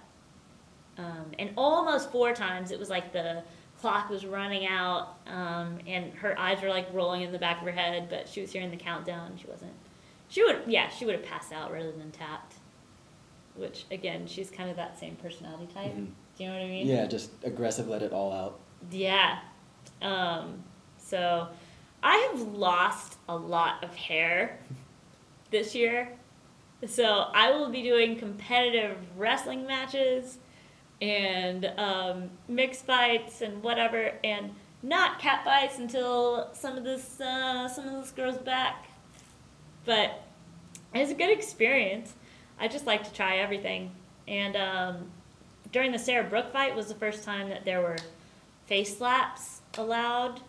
um, 0.98 1.32
and 1.38 1.52
almost 1.58 2.12
four 2.12 2.34
times. 2.34 2.72
It 2.72 2.80
was 2.80 2.90
like 2.90 3.12
the 3.12 3.44
clock 3.82 4.10
was 4.10 4.26
running 4.26 4.66
out, 4.66 5.18
um, 5.28 5.80
and 5.86 6.14
her 6.14 6.40
eyes 6.40 6.62
were 6.62 6.70
like 6.70 6.88
rolling 6.94 7.24
in 7.24 7.34
the 7.34 7.40
back 7.40 7.60
of 7.60 7.66
her 7.66 7.74
head, 7.74 8.08
but 8.10 8.30
she 8.30 8.40
was 8.40 8.54
hearing 8.54 8.72
the 8.72 8.78
countdown. 8.78 9.38
She 9.38 9.48
wasn't. 9.48 9.74
She 10.36 10.44
would, 10.44 10.64
yeah, 10.68 10.90
she 10.90 11.06
would 11.06 11.16
have 11.16 11.24
passed 11.24 11.54
out 11.54 11.72
rather 11.72 11.94
than 11.94 12.12
tapped. 12.12 12.56
Which 13.56 13.86
again, 13.90 14.28
she's 14.28 14.52
kind 14.52 14.70
of 14.70 14.76
that 14.76 15.00
same 15.00 15.16
personality 15.16 15.68
type. 15.74 15.94
Mhm. 15.94 16.10
Do 16.38 16.44
you 16.44 16.50
know 16.50 16.56
what 16.58 16.64
I 16.66 16.68
mean? 16.68 16.88
Yeah, 16.88 17.06
just 17.06 17.32
aggressive, 17.46 17.88
let 17.88 18.02
it 18.02 18.12
all 18.12 18.34
out. 18.34 18.60
Yeah. 18.92 19.40
Um, 20.02 20.62
so 20.98 21.48
I 22.04 22.18
have 22.18 22.42
lost 22.42 23.18
a 23.30 23.36
lot 23.38 23.82
of 23.82 23.96
hair 23.96 24.60
this 25.52 25.74
year. 25.74 26.12
So 26.86 27.30
I 27.34 27.52
will 27.52 27.70
be 27.70 27.82
doing 27.82 28.18
competitive 28.20 28.98
wrestling 29.16 29.66
matches 29.66 30.38
and 31.02 31.66
um, 31.78 32.30
mixed 32.50 32.86
fights 32.86 33.40
and 33.40 33.64
whatever, 33.64 34.12
and 34.22 34.54
not 34.84 35.18
cat 35.18 35.46
fights 35.46 35.80
until 35.80 36.50
some 36.54 36.78
of 36.78 36.84
this 36.84 37.22
uh, 37.22 37.70
some 37.70 37.88
of 37.88 38.02
this 38.02 38.12
grows 38.12 38.38
back. 38.38 38.90
But 39.86 40.24
it's 41.02 41.12
a 41.12 41.16
good 41.16 41.32
experience. 41.32 42.14
I 42.60 42.68
just 42.68 42.86
like 42.86 43.04
to 43.04 43.14
try 43.14 43.38
everything. 43.38 43.92
And 44.28 44.56
um, 44.56 45.12
during 45.72 45.92
the 45.92 46.00
Sarah 46.00 46.24
Brooke 46.24 46.52
fight 46.54 46.76
was 46.76 46.88
the 46.88 46.96
first 46.96 47.24
time 47.24 47.50
that 47.50 47.66
there 47.66 47.82
were 47.82 47.98
face 48.66 48.98
slaps 48.98 49.62
allowed. 49.78 50.40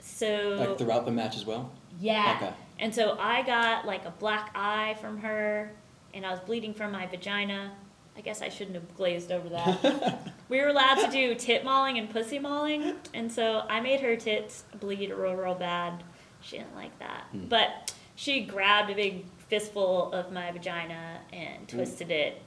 So 0.00 0.56
Like 0.58 0.78
throughout 0.78 1.04
the 1.04 1.10
match 1.12 1.36
as 1.36 1.44
well? 1.46 1.70
yeah. 2.00 2.38
Okay. 2.40 2.52
And 2.78 2.92
so 2.92 3.16
I 3.20 3.42
got 3.42 3.86
like 3.86 4.04
a 4.06 4.10
black 4.10 4.50
eye 4.56 4.96
from 5.00 5.18
her, 5.18 5.70
and 6.14 6.26
I 6.26 6.30
was 6.30 6.40
bleeding 6.40 6.74
from 6.74 6.90
my 6.90 7.06
vagina. 7.06 7.70
I 8.16 8.20
guess 8.22 8.42
I 8.42 8.48
shouldn't 8.48 8.74
have 8.74 8.96
glazed 8.96 9.30
over 9.30 9.48
that. 9.50 10.32
we 10.48 10.60
were 10.60 10.66
allowed 10.68 10.96
to 10.96 11.10
do 11.10 11.34
tit 11.36 11.64
mauling 11.64 11.98
and 11.98 12.10
pussy 12.10 12.40
mauling, 12.40 12.94
and 13.14 13.30
so 13.30 13.62
I 13.68 13.80
made 13.80 14.00
her 14.00 14.16
tits 14.16 14.64
bleed 14.80 15.10
real, 15.10 15.34
real 15.34 15.54
bad. 15.54 16.02
She 16.40 16.58
didn't 16.58 16.74
like 16.74 16.98
that. 16.98 17.24
Hmm. 17.30 17.44
But 17.48 17.94
she 18.16 18.42
grabbed 18.44 18.90
a 18.90 18.94
big 18.96 19.24
fistful 19.52 20.10
of 20.14 20.32
my 20.32 20.50
vagina 20.50 21.20
and 21.30 21.68
twisted 21.68 22.10
it. 22.10 22.40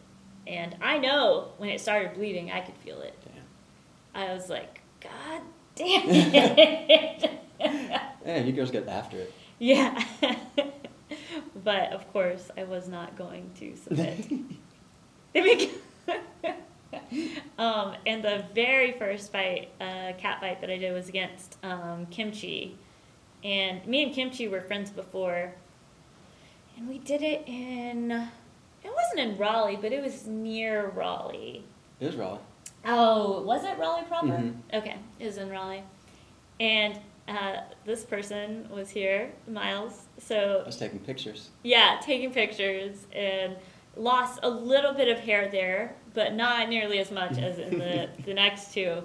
And 0.48 0.76
I 0.82 0.98
know 0.98 1.50
when 1.58 1.70
it 1.70 1.80
started 1.80 2.16
bleeding, 2.16 2.50
I 2.50 2.62
could 2.62 2.76
feel 2.78 3.00
it. 3.02 3.16
Damn. 3.24 3.44
I 4.24 4.34
was 4.34 4.50
like, 4.50 4.82
God 5.00 5.42
damn 5.76 6.10
it. 6.10 7.32
Yeah, 8.26 8.40
you 8.40 8.54
girls 8.54 8.72
get 8.72 8.88
after 8.88 9.18
it. 9.18 9.32
Yeah. 9.60 10.04
but 11.64 11.94
of 11.94 12.12
course, 12.12 12.50
I 12.58 12.64
was 12.64 12.88
not 12.88 13.16
going 13.16 13.52
to 13.60 13.76
submit. 13.76 14.26
Um, 17.58 17.96
and 18.06 18.24
the 18.24 18.46
very 18.54 18.94
first 18.94 19.32
fight, 19.32 19.70
uh, 19.80 20.14
cat 20.18 20.40
fight 20.42 20.60
that 20.62 20.70
I 20.70 20.78
did 20.78 20.92
was 20.94 21.08
against 21.08 21.58
um, 21.64 22.08
Kimchi. 22.08 22.78
And 23.44 23.86
me 23.86 24.04
and 24.04 24.14
Kimchi 24.14 24.48
were 24.48 24.62
friends 24.62 24.90
before. 24.90 25.54
And 26.78 26.88
we 26.90 26.98
did 27.00 27.22
it 27.22 27.44
in, 27.48 28.12
it 28.12 28.92
wasn't 28.94 29.20
in 29.20 29.38
Raleigh, 29.38 29.78
but 29.82 29.92
it 29.92 30.02
was 30.04 30.28
near 30.28 30.90
Raleigh. 30.90 31.64
It 32.00 32.06
was 32.08 32.16
Raleigh. 32.16 32.40
Oh, 32.86 33.42
was 33.42 33.64
it 33.64 33.78
Raleigh 33.80 34.04
proper? 34.04 34.28
Mhm. 34.28 34.56
Okay, 34.74 34.96
it 35.20 35.26
was 35.26 35.38
in 35.38 35.50
Raleigh. 35.50 35.84
And 36.60 37.00
uh, 37.28 37.58
this 37.86 38.04
person 38.04 38.68
was 38.70 38.90
here, 38.90 39.32
Miles. 39.48 40.04
So 40.20 40.62
I 40.64 40.66
was 40.68 40.78
taking 40.78 41.00
pictures. 41.00 41.50
yeah, 41.64 42.00
taking 42.04 42.32
pictures 42.32 43.08
and 43.14 43.56
lost 43.98 44.40
a 44.44 44.50
little 44.50 44.94
bit 44.94 45.08
of 45.08 45.20
hair 45.20 45.50
there, 45.50 45.96
but 46.14 46.34
not 46.34 46.70
nearly 46.70 47.00
as 47.00 47.12
much 47.12 47.38
as 47.38 47.58
in 47.58 47.80
the, 47.80 48.10
the 48.26 48.34
next 48.34 48.74
two. 48.74 49.02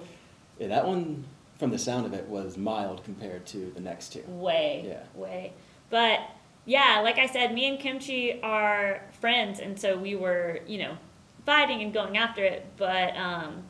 Yeah, 0.59 0.67
that 0.67 0.85
one, 0.85 1.23
from 1.57 1.71
the 1.71 1.79
sound 1.79 2.05
of 2.05 2.13
it, 2.13 2.27
was 2.27 2.57
mild 2.57 3.03
compared 3.03 3.45
to 3.47 3.71
the 3.73 3.79
next 3.81 4.09
two. 4.13 4.23
Way, 4.27 4.83
Yeah. 4.87 5.03
way. 5.19 5.53
But 5.89 6.19
yeah, 6.65 7.01
like 7.03 7.17
I 7.17 7.25
said, 7.27 7.53
me 7.53 7.67
and 7.67 7.79
Kimchi 7.79 8.41
are 8.41 9.01
friends, 9.19 9.59
and 9.59 9.79
so 9.79 9.97
we 9.97 10.15
were, 10.15 10.59
you 10.67 10.77
know, 10.79 10.97
fighting 11.45 11.81
and 11.81 11.93
going 11.93 12.17
after 12.17 12.43
it. 12.43 12.65
But 12.77 13.15
um, 13.17 13.63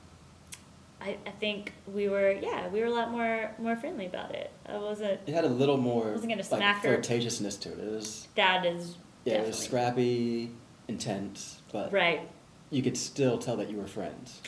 I, 0.99 1.17
I 1.25 1.31
think 1.39 1.73
we 1.87 2.09
were, 2.09 2.31
yeah, 2.31 2.67
we 2.67 2.79
were 2.81 2.87
a 2.87 2.91
lot 2.91 3.11
more 3.11 3.51
more 3.59 3.75
friendly 3.75 4.05
about 4.05 4.35
it. 4.35 4.51
I 4.67 4.77
wasn't. 4.77 5.19
It 5.25 5.33
had 5.33 5.45
a 5.45 5.49
little 5.49 5.77
more 5.77 6.11
Wasn't 6.11 6.23
gonna 6.29 6.35
like, 6.37 6.45
smack 6.45 6.83
her. 6.83 6.97
flirtatiousness 6.97 7.59
to 7.61 7.71
it. 7.71 7.79
It 7.79 7.91
was 7.91 8.27
That 8.35 8.65
is 8.65 8.97
yeah, 9.25 9.35
it 9.35 9.47
was 9.47 9.57
scrappy, 9.59 10.51
intense, 10.87 11.61
but 11.71 11.93
right. 11.93 12.27
you 12.71 12.81
could 12.81 12.97
still 12.97 13.37
tell 13.37 13.55
that 13.57 13.69
you 13.69 13.77
were 13.77 13.87
friends, 13.87 14.41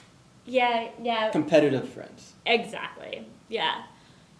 Yeah, 0.45 0.89
yeah, 1.01 1.29
competitive 1.31 1.87
friends. 1.89 2.33
exactly. 2.45 3.25
Yeah, 3.49 3.83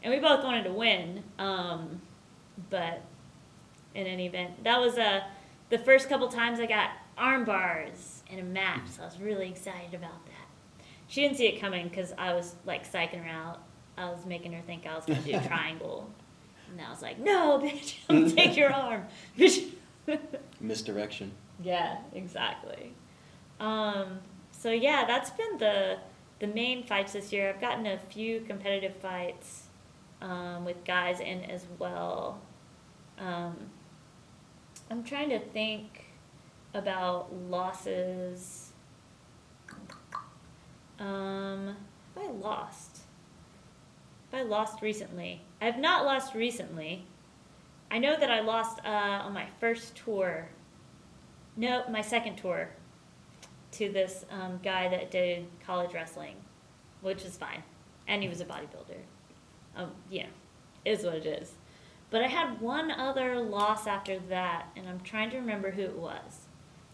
and 0.01 0.11
we 0.13 0.19
both 0.19 0.43
wanted 0.43 0.63
to 0.63 0.73
win. 0.73 1.23
Um, 1.37 2.01
but 2.69 3.01
in 3.95 4.07
any 4.07 4.25
event, 4.25 4.63
that 4.63 4.79
was 4.79 4.97
uh, 4.97 5.21
the 5.69 5.77
first 5.77 6.09
couple 6.09 6.27
times 6.27 6.59
I 6.59 6.65
got 6.65 6.91
arm 7.17 7.45
bars 7.45 8.23
in 8.29 8.39
a 8.39 8.43
match. 8.43 8.87
So 8.95 9.03
I 9.03 9.05
was 9.05 9.19
really 9.19 9.49
excited 9.49 9.93
about 9.93 10.25
that. 10.25 10.85
She 11.07 11.21
didn't 11.21 11.37
see 11.37 11.47
it 11.47 11.59
coming 11.59 11.89
because 11.89 12.13
I 12.17 12.33
was 12.33 12.55
like 12.65 12.91
psyching 12.91 13.23
her 13.23 13.29
out. 13.29 13.61
I 13.97 14.09
was 14.09 14.25
making 14.25 14.53
her 14.53 14.61
think 14.61 14.87
I 14.87 14.95
was 14.95 15.05
gonna 15.05 15.21
do 15.21 15.37
a 15.37 15.41
triangle, 15.47 16.09
and 16.71 16.81
I 16.81 16.89
was 16.89 17.01
like, 17.01 17.19
"No, 17.19 17.59
bitch, 17.63 17.97
I'll 18.09 18.29
take 18.29 18.57
your 18.57 18.73
arm." 18.73 19.05
Bitch. 19.37 19.71
Misdirection. 20.59 21.31
Yeah, 21.61 21.97
exactly. 22.13 22.93
Um, 23.59 24.19
so 24.51 24.71
yeah, 24.71 25.05
that's 25.05 25.29
been 25.29 25.57
the 25.59 25.97
the 26.39 26.47
main 26.47 26.83
fights 26.83 27.13
this 27.13 27.31
year. 27.31 27.49
I've 27.49 27.61
gotten 27.61 27.85
a 27.85 27.97
few 27.97 28.41
competitive 28.41 28.95
fights 28.95 29.67
um, 30.21 30.65
with 30.65 30.83
guys 30.83 31.19
in 31.19 31.43
as 31.43 31.67
well. 31.77 32.41
Um, 33.19 33.69
I'm 34.89 35.03
trying 35.03 35.29
to 35.29 35.39
think 35.39 36.05
about 36.73 37.33
losses. 37.49 38.71
Um, 40.99 41.75
have 42.15 42.23
I 42.25 42.31
lost? 42.31 42.99
Have 44.31 44.41
I 44.41 44.43
lost 44.43 44.81
recently? 44.81 45.41
I 45.61 45.65
have 45.65 45.79
not 45.79 46.05
lost 46.05 46.33
recently. 46.35 47.05
I 47.89 47.99
know 47.99 48.19
that 48.19 48.31
I 48.31 48.41
lost 48.41 48.79
uh, 48.85 48.89
on 48.89 49.33
my 49.33 49.47
first 49.59 49.95
tour. 49.95 50.49
No, 51.55 51.83
my 51.89 52.01
second 52.01 52.37
tour 52.37 52.69
to 53.73 53.89
this 53.91 54.25
um, 54.31 54.59
guy 54.63 54.87
that 54.89 55.11
did 55.11 55.45
college 55.65 55.93
wrestling, 55.93 56.35
which 57.01 57.23
is 57.23 57.37
fine, 57.37 57.63
and 58.07 58.21
he 58.21 58.29
was 58.29 58.41
a 58.41 58.45
bodybuilder. 58.45 58.97
Um, 59.75 59.91
yeah, 60.09 60.27
is 60.85 61.03
what 61.03 61.15
it 61.15 61.25
is. 61.25 61.53
But 62.13 62.21
I 62.21 62.27
had 62.27 62.61
one 62.61 62.91
other 62.91 63.39
loss 63.39 63.87
after 63.87 64.19
that, 64.29 64.67
and 64.75 64.87
I'm 64.87 64.99
trying 64.99 65.31
to 65.31 65.37
remember 65.37 65.71
who 65.71 65.81
it 65.81 65.97
was. 65.97 66.45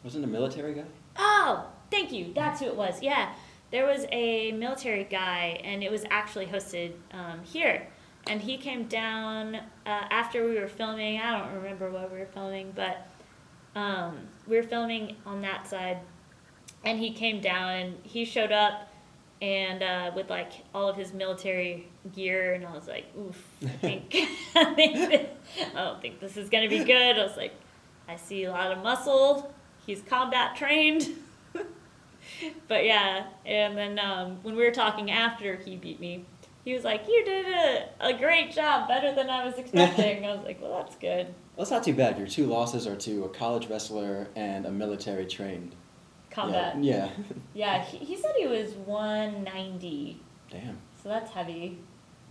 Wasn't 0.01 0.23
a 0.23 0.27
military 0.27 0.73
guy? 0.73 0.85
Oh, 1.17 1.67
thank 1.91 2.13
you. 2.13 2.31
That's 2.33 2.61
who 2.61 2.67
it 2.67 2.75
was. 2.77 3.03
Yeah, 3.03 3.33
there 3.69 3.85
was 3.85 4.05
a 4.13 4.53
military 4.53 5.03
guy, 5.03 5.59
and 5.61 5.83
it 5.83 5.91
was 5.91 6.05
actually 6.09 6.45
hosted 6.45 6.93
um, 7.11 7.41
here. 7.43 7.85
And 8.27 8.39
he 8.39 8.55
came 8.55 8.85
down 8.85 9.55
uh, 9.55 9.59
after 9.85 10.47
we 10.47 10.57
were 10.57 10.69
filming. 10.69 11.19
I 11.19 11.37
don't 11.37 11.53
remember 11.53 11.91
what 11.91 12.13
we 12.13 12.19
were 12.19 12.25
filming, 12.25 12.71
but 12.73 13.05
um, 13.75 14.19
we 14.47 14.55
were 14.55 14.63
filming 14.63 15.17
on 15.25 15.41
that 15.41 15.67
side. 15.67 15.97
And 16.85 16.97
he 16.97 17.11
came 17.11 17.41
down, 17.41 17.71
and 17.71 17.97
he 18.03 18.23
showed 18.23 18.53
up, 18.53 18.88
and 19.41 19.81
uh, 19.81 20.11
with 20.15 20.29
like 20.29 20.51
all 20.73 20.89
of 20.89 20.95
his 20.95 21.13
military 21.13 21.87
gear, 22.13 22.53
and 22.53 22.65
I 22.65 22.73
was 22.73 22.87
like, 22.87 23.05
"Oof, 23.17 23.47
I 23.63 23.67
think, 23.81 24.15
I 24.55 24.73
think 24.73 24.95
this, 24.95 25.29
I 25.75 25.83
don't 25.83 26.01
think 26.01 26.19
this 26.19 26.37
is 26.37 26.49
gonna 26.49 26.69
be 26.69 26.83
good." 26.83 27.17
I 27.17 27.23
was 27.23 27.37
like, 27.37 27.53
"I 28.07 28.15
see 28.15 28.45
a 28.45 28.51
lot 28.51 28.71
of 28.71 28.83
muscle. 28.83 29.53
He's 29.85 30.01
combat 30.01 30.55
trained." 30.55 31.09
but 32.67 32.85
yeah, 32.85 33.27
and 33.45 33.77
then 33.77 33.99
um, 33.99 34.39
when 34.43 34.55
we 34.55 34.63
were 34.63 34.71
talking 34.71 35.09
after 35.11 35.55
he 35.55 35.77
beat 35.77 35.99
me, 35.99 36.25
he 36.65 36.73
was 36.73 36.83
like, 36.83 37.07
"You 37.07 37.23
did 37.23 37.45
a, 37.45 37.89
a 38.01 38.17
great 38.17 38.51
job, 38.51 38.87
better 38.87 39.13
than 39.13 39.29
I 39.29 39.45
was 39.45 39.57
expecting." 39.57 40.25
I 40.25 40.35
was 40.35 40.45
like, 40.45 40.61
"Well, 40.61 40.77
that's 40.77 40.95
good." 40.97 41.27
Well, 41.27 41.65
that's 41.65 41.71
not 41.71 41.83
too 41.83 41.93
bad. 41.93 42.17
Your 42.17 42.27
two 42.27 42.45
losses 42.45 42.87
are 42.87 42.95
to 42.95 43.25
a 43.25 43.29
college 43.29 43.67
wrestler 43.67 44.27
and 44.35 44.65
a 44.65 44.71
military 44.71 45.25
trained. 45.25 45.75
Combat. 46.31 46.81
Yeah. 46.83 47.09
Yeah, 47.53 47.83
he, 47.83 47.97
he 47.97 48.15
said 48.15 48.31
he 48.37 48.47
was 48.47 48.73
190. 48.73 50.21
Damn. 50.49 50.77
so 51.03 51.09
that's 51.09 51.31
heavy. 51.31 51.77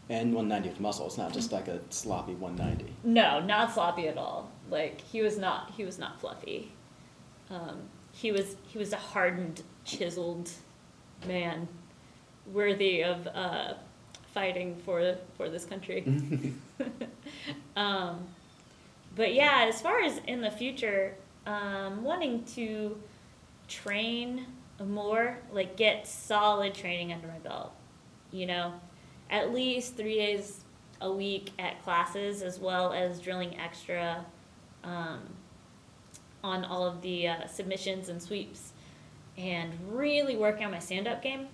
And 0.09 0.33
190 0.33 0.71
with 0.71 0.81
muscle. 0.81 1.07
It's 1.07 1.19
not 1.19 1.35
just 1.35 1.53
like 1.53 1.69
a 1.69 1.81
sloppy 1.91 2.35
190. 2.35 2.95
No, 3.05 3.41
not 3.41 3.75
sloppy 3.75 4.09
at 4.09 4.17
all. 4.17 4.51
Like 4.71 5.01
he 5.03 5.21
was 5.21 5.37
not 5.37 5.73
he 5.77 5.85
was 5.85 5.99
not 5.99 6.19
fluffy. 6.21 6.73
Um, 7.51 7.83
he 8.13 8.33
was 8.33 8.57
he 8.67 8.79
was 8.79 8.93
a 8.93 8.97
hardened, 8.97 9.63
chiseled 9.85 10.51
man, 11.27 11.69
worthy 12.53 13.03
of 13.05 13.27
uh, 13.27 13.75
fighting 14.33 14.77
for 14.85 15.17
for 15.37 15.51
this 15.51 15.65
country. 15.65 16.05
um, 17.77 18.27
but 19.15 19.35
yeah, 19.35 19.67
as 19.69 19.81
far 19.81 20.01
as 20.01 20.21
in 20.27 20.41
the 20.41 20.51
future, 20.51 21.15
um, 21.47 22.03
wanting 22.03 22.45
to 22.45 22.99
train 23.69 24.47
more, 24.85 25.39
like 25.53 25.77
get 25.77 26.07
solid 26.07 26.75
training 26.75 27.13
under 27.13 27.27
my 27.29 27.39
belt. 27.39 27.73
You 28.31 28.47
know, 28.47 28.75
at 29.31 29.53
least 29.53 29.97
three 29.97 30.17
days 30.17 30.65
a 31.01 31.13
week 31.13 31.53
at 31.59 31.83
classes, 31.83 32.43
as 32.43 32.59
well 32.59 32.93
as 32.93 33.21
drilling 33.21 33.59
extra 33.59 34.25
um, 34.85 35.21
on 36.43 36.65
all 36.65 36.85
of 36.87 37.03
the 37.03 37.29
uh, 37.29 37.47
submissions 37.47 38.09
and 38.09 38.23
sweeps, 38.23 38.73
and 39.37 39.73
really 39.91 40.37
working 40.37 40.65
on 40.65 40.73
my 40.73 40.79
stand 40.79 41.07
up 41.07 41.23
game 41.23 41.49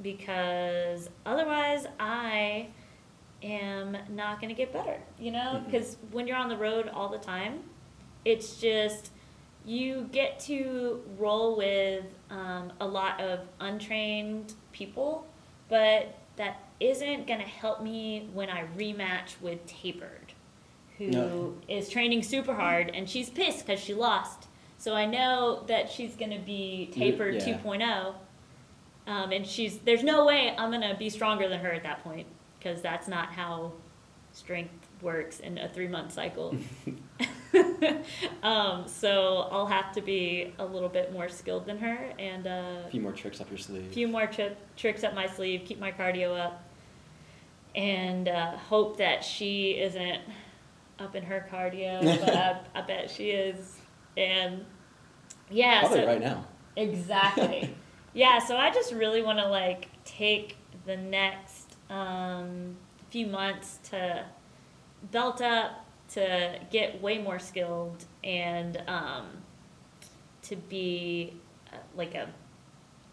because 0.00 1.08
otherwise 1.26 1.86
I 2.00 2.68
am 3.42 3.96
not 4.10 4.40
going 4.40 4.48
to 4.48 4.54
get 4.54 4.72
better, 4.72 4.98
you 5.18 5.30
know? 5.30 5.60
Mhm. 5.60 5.66
Because 5.66 5.96
when 6.10 6.26
you're 6.26 6.36
on 6.36 6.48
the 6.48 6.56
road 6.56 6.88
all 6.88 7.08
the 7.08 7.18
time, 7.18 7.60
it's 8.24 8.60
just 8.60 9.10
you 9.64 10.08
get 10.12 10.40
to 10.40 11.02
roll 11.18 11.56
with 11.56 12.04
um, 12.30 12.72
a 12.80 12.86
lot 12.86 13.20
of 13.20 13.40
untrained 13.60 14.54
people, 14.72 15.26
but 15.68 16.18
that 16.36 16.62
isn't 16.80 17.26
going 17.26 17.40
to 17.40 17.46
help 17.46 17.82
me 17.82 18.28
when 18.32 18.48
I 18.50 18.64
rematch 18.76 19.40
with 19.40 19.64
Tapered, 19.66 20.32
who 20.98 21.56
is 21.68 21.88
No. 21.88 21.92
training 21.92 22.22
super 22.22 22.54
hard 22.54 22.90
and 22.94 23.08
she's 23.08 23.30
pissed 23.30 23.66
because 23.66 23.80
she 23.80 23.94
lost. 23.94 24.48
So 24.78 24.94
I 24.94 25.06
know 25.06 25.62
that 25.68 25.90
she's 25.90 26.16
going 26.16 26.32
to 26.32 26.40
be 26.44 26.90
Tapered 26.92 27.34
yeah. 27.36 27.58
2.0. 27.58 28.14
Um, 29.06 29.32
and 29.32 29.44
she's 29.46 29.78
there's 29.78 30.04
no 30.04 30.24
way 30.24 30.54
I'm 30.56 30.70
gonna 30.70 30.96
be 30.96 31.10
stronger 31.10 31.48
than 31.48 31.58
her 31.58 31.72
at 31.72 31.82
that 31.82 32.04
point 32.04 32.28
because 32.56 32.80
that's 32.82 33.08
not 33.08 33.32
how 33.32 33.72
strength 34.32 34.88
works 35.00 35.40
in 35.40 35.58
a 35.58 35.68
three 35.68 35.88
month 35.88 36.12
cycle. 36.12 36.56
um, 38.42 38.84
so 38.88 39.48
I'll 39.50 39.66
have 39.66 39.92
to 39.92 40.00
be 40.00 40.54
a 40.58 40.64
little 40.64 40.88
bit 40.88 41.12
more 41.12 41.28
skilled 41.28 41.66
than 41.66 41.78
her 41.78 42.12
and 42.18 42.46
uh, 42.46 42.78
A 42.86 42.90
few 42.90 43.00
more 43.02 43.12
tricks 43.12 43.40
up 43.40 43.50
your 43.50 43.58
sleeve. 43.58 43.90
a 43.90 43.92
few 43.92 44.08
more 44.08 44.26
tri- 44.26 44.56
tricks 44.76 45.04
up 45.04 45.14
my 45.14 45.26
sleeve, 45.26 45.62
keep 45.66 45.78
my 45.78 45.92
cardio 45.92 46.38
up, 46.38 46.64
and 47.74 48.28
uh, 48.28 48.56
hope 48.56 48.96
that 48.98 49.22
she 49.22 49.72
isn't 49.72 50.20
up 50.98 51.14
in 51.14 51.22
her 51.24 51.46
cardio, 51.50 52.00
but 52.20 52.34
I, 52.36 52.60
I 52.74 52.80
bet 52.82 53.10
she 53.10 53.30
is. 53.30 53.78
And 54.16 54.64
yeah, 55.50 55.80
Probably 55.80 55.98
so 56.00 56.06
right 56.06 56.20
now. 56.20 56.46
Exactly. 56.76 57.74
yeah, 58.14 58.38
so 58.38 58.56
I 58.56 58.70
just 58.70 58.92
really 58.92 59.20
want 59.22 59.38
to 59.38 59.48
like 59.48 59.88
take 60.04 60.56
the 60.86 60.96
next 60.96 61.76
um, 61.90 62.76
few 63.12 63.26
months 63.26 63.78
to 63.90 64.24
belt 65.10 65.42
up, 65.42 65.84
to 66.08 66.58
get 66.70 67.00
way 67.02 67.18
more 67.18 67.38
skilled, 67.38 68.04
and 68.24 68.82
um, 68.88 69.28
to 70.42 70.56
be 70.56 71.34
uh, 71.72 71.76
like 71.94 72.14
a 72.14 72.28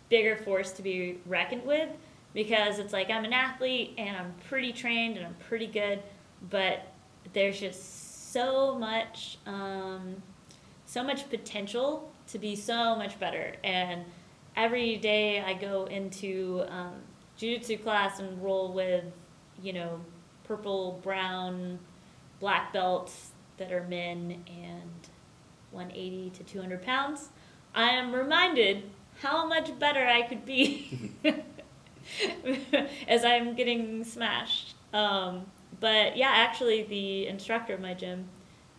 bigger 0.08 0.38
force 0.38 0.72
to 0.72 0.82
be 0.82 1.20
reckoned 1.26 1.66
with. 1.66 1.90
Because 2.34 2.80
it's 2.80 2.94
like 2.94 3.10
I'm 3.10 3.26
an 3.26 3.34
athlete 3.34 3.96
and 3.98 4.16
I'm 4.16 4.34
pretty 4.48 4.72
trained 4.72 5.18
and 5.18 5.26
I'm 5.26 5.36
pretty 5.36 5.66
good, 5.68 6.02
but 6.50 6.86
there's 7.34 7.60
just 7.60 8.32
so 8.32 8.76
much, 8.78 9.40
um, 9.48 10.22
so 10.86 11.04
much 11.04 11.28
potential 11.30 12.12
to 12.28 12.38
be 12.38 12.56
so 12.56 12.96
much 12.96 13.20
better. 13.20 13.56
And 13.64 14.06
every 14.56 14.98
day 14.98 15.42
I 15.42 15.54
go 15.54 15.86
into 15.86 16.64
um, 16.70 17.02
jujitsu 17.40 17.82
class 17.82 18.20
and 18.20 18.42
roll 18.44 18.72
with, 18.74 19.06
you 19.62 19.74
know, 19.74 20.00
purple, 20.44 21.00
brown, 21.04 21.80
black 22.40 22.74
belts 22.74 23.32
that 23.58 23.72
are 23.72 23.84
men 23.84 24.44
and 24.48 25.10
180 25.72 26.32
to 26.32 26.44
200 26.44 26.82
pounds. 26.82 27.30
I 27.76 27.90
am 27.90 28.14
reminded 28.14 28.84
how 29.22 29.46
much 29.46 29.78
better 29.78 30.06
I 30.06 30.24
could 30.24 30.46
be 30.46 31.12
as 33.08 33.24
I'm 33.24 33.56
getting 33.56 34.04
smashed. 34.04 34.76
Um, 34.94 35.46
but 35.80 36.18
yeah, 36.18 36.32
actually, 36.34 36.84
the 36.84 37.28
instructor 37.28 37.74
of 37.74 37.80
my 37.80 37.94
gym, 37.94 38.26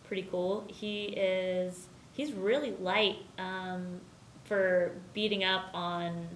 pretty 0.03 0.27
cool. 0.29 0.65
He 0.67 1.05
is 1.05 1.87
he's 2.11 2.33
really 2.33 2.71
light 2.79 3.17
um, 3.37 4.01
for 4.43 4.91
beating 5.13 5.43
up 5.43 5.65
on. 5.73 6.27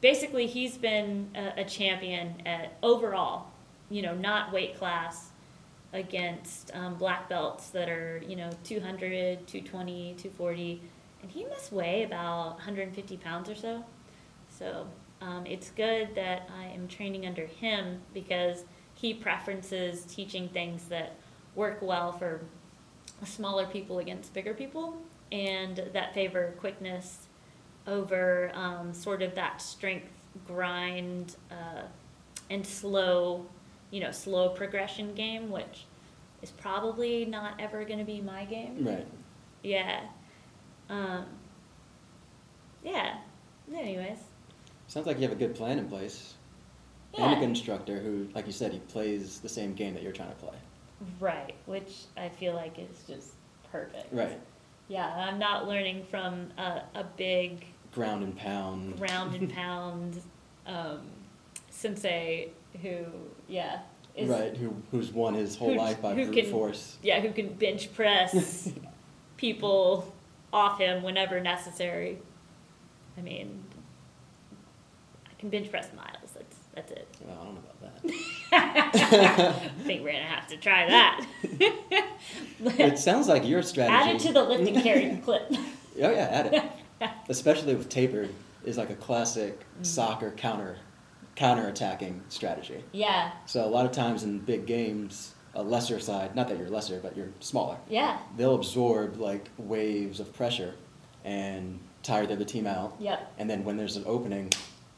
Basically, 0.00 0.46
he's 0.46 0.76
been 0.76 1.30
a, 1.34 1.60
a 1.60 1.64
champion 1.64 2.42
at 2.44 2.76
overall, 2.82 3.46
you 3.92 4.02
know, 4.02 4.14
not 4.14 4.52
weight 4.52 4.76
class 4.78 5.30
against 5.92 6.74
um, 6.74 6.94
black 6.94 7.28
belts 7.28 7.68
that 7.70 7.88
are, 7.88 8.22
you 8.26 8.34
know, 8.34 8.50
200, 8.64 9.46
220, 9.46 10.14
240. 10.16 10.82
And 11.20 11.30
he 11.30 11.44
must 11.44 11.70
weigh 11.72 12.04
about 12.04 12.54
150 12.54 13.16
pounds 13.18 13.50
or 13.50 13.54
so. 13.54 13.84
So 14.48 14.86
um, 15.20 15.44
it's 15.46 15.70
good 15.70 16.14
that 16.14 16.48
I 16.58 16.64
am 16.66 16.88
training 16.88 17.26
under 17.26 17.46
him 17.46 18.00
because 18.14 18.64
he 18.94 19.12
preferences 19.12 20.04
teaching 20.04 20.48
things 20.48 20.86
that 20.86 21.16
work 21.54 21.78
well 21.82 22.12
for 22.12 22.40
smaller 23.24 23.66
people 23.66 23.98
against 23.98 24.32
bigger 24.32 24.54
people 24.54 24.96
and 25.30 25.90
that 25.92 26.14
favor 26.14 26.54
quickness 26.58 27.28
over 27.86 28.50
um, 28.54 28.92
sort 28.92 29.22
of 29.22 29.34
that 29.34 29.60
strength 29.60 30.08
grind 30.46 31.36
uh, 31.50 31.82
and 32.50 32.66
slow, 32.66 33.46
you 33.92 34.00
know, 34.00 34.10
slow 34.10 34.48
progression 34.48 35.14
game, 35.14 35.50
which 35.50 35.84
is 36.42 36.50
probably 36.50 37.24
not 37.24 37.60
ever 37.60 37.84
going 37.84 38.00
to 38.00 38.04
be 38.04 38.20
my 38.20 38.44
game. 38.46 38.84
Right. 38.84 39.06
Yeah. 39.62 40.00
Um, 40.88 41.26
yeah. 42.82 43.18
Anyways. 43.72 44.18
Sounds 44.88 45.06
like 45.06 45.18
you 45.18 45.22
have 45.22 45.32
a 45.32 45.36
good 45.36 45.54
plan 45.54 45.78
in 45.78 45.88
place. 45.88 46.34
Yeah. 47.14 47.26
And 47.26 47.32
a 47.34 47.36
good 47.36 47.50
instructor 47.50 47.98
who, 48.00 48.26
like 48.34 48.46
you 48.46 48.52
said, 48.52 48.72
he 48.72 48.78
plays 48.80 49.38
the 49.40 49.48
same 49.48 49.74
game 49.74 49.94
that 49.94 50.02
you're 50.02 50.12
trying 50.12 50.30
to 50.30 50.36
play. 50.36 50.56
Right, 51.20 51.54
which 51.66 52.04
I 52.16 52.28
feel 52.30 52.54
like 52.54 52.78
is 52.78 53.04
just 53.06 53.32
perfect. 53.70 54.12
Right. 54.12 54.40
Yeah, 54.88 55.06
I'm 55.06 55.38
not 55.38 55.68
learning 55.68 56.06
from 56.10 56.48
a, 56.58 56.82
a 56.94 57.04
big 57.16 57.66
Ground 57.92 58.22
and 58.22 58.36
pound. 58.36 58.98
round 58.98 59.34
and 59.34 59.50
pound 59.54 60.22
um, 60.66 61.00
sensei 61.70 62.50
who, 62.80 63.04
yeah, 63.48 63.80
is 64.16 64.28
right. 64.28 64.56
Who 64.56 64.74
who's 64.90 65.10
won 65.12 65.34
his 65.34 65.56
whole 65.56 65.72
Who- 65.72 65.78
life 65.78 66.00
by 66.00 66.14
who 66.14 66.24
brute 66.26 66.34
can- 66.44 66.50
force. 66.50 66.96
yeah 67.02 67.20
who 67.20 67.32
can 67.32 67.52
bench 67.54 67.92
press 67.94 68.70
people 69.36 70.12
off 70.52 70.78
him 70.78 71.02
whenever 71.02 71.40
necessary. 71.40 72.18
I 73.18 73.20
mean, 73.20 73.62
I 75.30 75.34
can 75.38 75.48
bench 75.50 75.70
press 75.70 75.88
miles. 75.94 76.30
That's 76.34 76.56
that's 76.74 76.92
it. 76.92 77.08
Well, 77.26 77.38
I 77.40 77.44
don't 77.44 77.54
know 77.54 77.60
about 77.80 78.02
that. 78.02 79.68
I 79.78 79.82
think 79.84 80.02
we're 80.02 80.12
gonna 80.12 80.24
have 80.24 80.46
to 80.48 80.56
try 80.56 80.86
that. 80.86 81.26
it 82.60 82.98
sounds 82.98 83.28
like 83.28 83.46
your 83.46 83.62
strategy. 83.62 84.10
Add 84.10 84.16
it 84.16 84.26
to 84.26 84.32
the 84.32 84.42
lift 84.42 84.68
and 84.68 84.82
carry 84.82 85.16
clip. 85.24 85.50
Oh 85.50 85.56
yeah, 85.96 86.28
add 86.30 86.46
it. 87.00 87.10
Especially 87.28 87.74
with 87.74 87.88
tapered 87.88 88.30
is 88.64 88.78
like 88.78 88.90
a 88.90 88.94
classic 88.94 89.58
Mm. 89.80 89.86
soccer 89.86 90.30
counter 90.30 90.76
counter 91.34 91.68
attacking 91.68 92.22
strategy. 92.28 92.84
Yeah, 92.92 93.32
So 93.46 93.64
a 93.64 93.68
lot 93.68 93.86
of 93.86 93.92
times 93.92 94.22
in 94.22 94.38
big 94.40 94.66
games, 94.66 95.34
a 95.54 95.62
lesser 95.62 95.98
side, 96.00 96.34
not 96.34 96.48
that 96.48 96.58
you're 96.58 96.68
lesser, 96.68 97.00
but 97.00 97.16
you're 97.16 97.30
smaller, 97.40 97.76
yeah, 97.88 98.18
they'll 98.36 98.54
absorb 98.54 99.16
like 99.16 99.48
waves 99.58 100.20
of 100.20 100.32
pressure 100.34 100.74
and 101.24 101.78
tire 102.02 102.26
the 102.26 102.34
other 102.34 102.44
team 102.44 102.66
out. 102.66 102.96
yep. 102.98 103.32
And 103.38 103.48
then 103.48 103.64
when 103.64 103.76
there's 103.76 103.96
an 103.96 104.04
opening, 104.06 104.50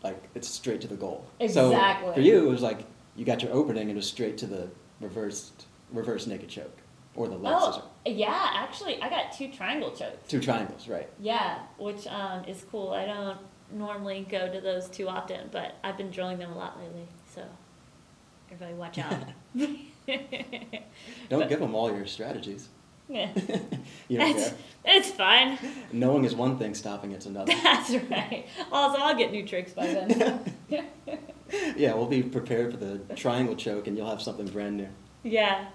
like 0.03 0.23
it's 0.35 0.49
straight 0.49 0.81
to 0.83 0.89
the 0.89 0.97
goal. 0.97 1.25
Exactly. 1.41 2.09
So 2.09 2.15
for 2.15 2.21
you, 2.21 2.47
it 2.47 2.51
was 2.51 2.63
like 2.63 2.87
you 3.17 3.25
got 3.25 3.43
your 3.43 3.53
opening 3.53 3.83
and 3.83 3.93
it 3.93 3.97
was 3.97 4.09
straight 4.09 4.39
to 4.39 4.47
the 4.47 4.69
reversed 5.01 5.67
reverse 5.93 6.27
naked 6.27 6.49
choke 6.49 6.77
or 7.15 7.29
the 7.29 7.37
scissor. 7.37 7.83
Oh, 7.85 7.91
yeah. 8.07 8.51
Actually, 8.55 9.01
I 9.01 9.09
got 9.09 9.33
two 9.33 9.49
triangle 9.49 9.91
chokes. 9.91 10.29
Two 10.29 10.41
triangles, 10.41 10.89
right? 10.89 11.09
Yeah, 11.21 11.59
which 11.79 12.07
um, 12.07 12.45
is 12.45 12.65
cool. 12.71 12.91
I 12.91 13.07
don't 13.07 13.39
normally 13.73 14.27
go 14.31 14.53
to 14.53 14.61
those 14.61 14.89
too 14.89 15.09
often, 15.09 15.49
but 15.53 15.75
I've 15.83 15.97
been 15.97 16.11
drilling 16.11 16.39
them 16.39 16.53
a 16.53 16.57
lot 16.57 16.79
lately. 16.81 17.09
So 17.35 17.43
everybody, 18.51 18.75
watch 18.75 18.99
out. 18.99 19.15
Don't 19.57 21.41
But- 21.41 21.49
give 21.49 21.61
them 21.61 21.75
all 21.75 21.91
your 21.95 22.07
strategies. 22.07 22.69
Yeah. 23.09 23.29
you 24.09 24.17
don't 24.19 24.31
It's, 24.35 24.49
care. 24.49 24.57
it's 24.87 25.11
fine. 25.11 25.59
Knowing 25.93 26.25
is 26.25 26.35
one 26.35 26.57
thing, 26.59 26.75
stopping 26.75 27.13
it's 27.13 27.27
another. 27.27 27.53
That's 27.63 27.91
right. 28.11 28.47
Also, 28.73 28.99
I'll 29.03 29.15
get 29.15 29.31
new 29.31 29.47
tricks 29.47 29.73
by 29.73 29.87
then. 29.89 30.41
Yeah, 31.77 31.93
we'll 31.95 32.07
be 32.07 32.23
prepared 32.23 32.71
for 32.71 32.79
the 32.79 32.99
triangle 33.15 33.57
choke, 33.57 33.87
and 33.89 33.97
you'll 33.97 34.09
have 34.09 34.23
something 34.23 34.47
brand 34.47 34.79
new. 34.79 34.89
Yeah, 35.23 35.67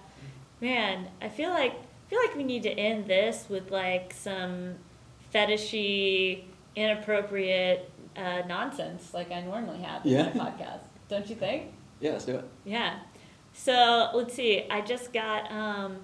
man, 0.59 1.07
I 1.21 1.29
feel 1.29 1.51
like 1.51 1.73
I 1.73 2.09
feel 2.09 2.19
like 2.19 2.35
we 2.35 2.43
need 2.43 2.63
to 2.63 2.71
end 2.71 3.05
this 3.05 3.45
with 3.47 3.69
like 3.69 4.11
some 4.13 4.75
fetishy, 5.31 6.45
inappropriate 6.75 7.89
uh, 8.15 8.41
nonsense, 8.47 9.13
like 9.13 9.31
I 9.31 9.41
normally 9.41 9.79
have 9.79 10.05
in 10.05 10.11
Yeah. 10.13 10.31
my 10.33 10.49
podcast. 10.51 10.81
Don't 11.07 11.27
you 11.29 11.35
think? 11.35 11.71
Yeah, 11.99 12.11
let's 12.11 12.25
do 12.25 12.35
it. 12.37 12.45
Yeah. 12.65 12.99
So 13.53 14.09
let's 14.13 14.33
see. 14.33 14.65
I 14.69 14.81
just 14.81 15.11
got 15.13 15.51
um, 15.51 15.97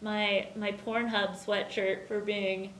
my 0.00 0.48
my 0.56 0.72
Pornhub 0.72 1.36
sweatshirt 1.44 2.06
for 2.08 2.20
being 2.20 2.72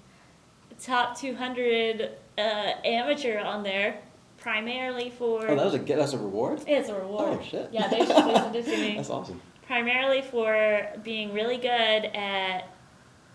top 0.81 1.19
200 1.19 2.11
uh, 2.37 2.41
amateur 2.41 3.39
on 3.41 3.63
there, 3.63 4.01
primarily 4.39 5.11
for. 5.11 5.47
Oh, 5.49 5.55
that 5.57 5.65
was 5.65 5.75
a 5.75 5.79
get. 5.79 5.99
That's 5.99 6.13
a 6.13 6.19
reward. 6.19 6.61
it's 6.67 6.89
a 6.89 6.95
reward. 6.95 7.39
Oh, 7.41 7.45
shit. 7.45 7.69
Yeah, 7.73 7.89
they 7.89 7.99
just 7.99 8.27
listened 8.27 8.65
to 8.65 8.71
me. 8.79 8.97
That's 8.97 9.11
awesome. 9.11 9.41
primarily 9.67 10.23
for 10.23 10.87
being 11.03 11.33
really 11.33 11.57
good 11.59 11.69
at 12.15 12.69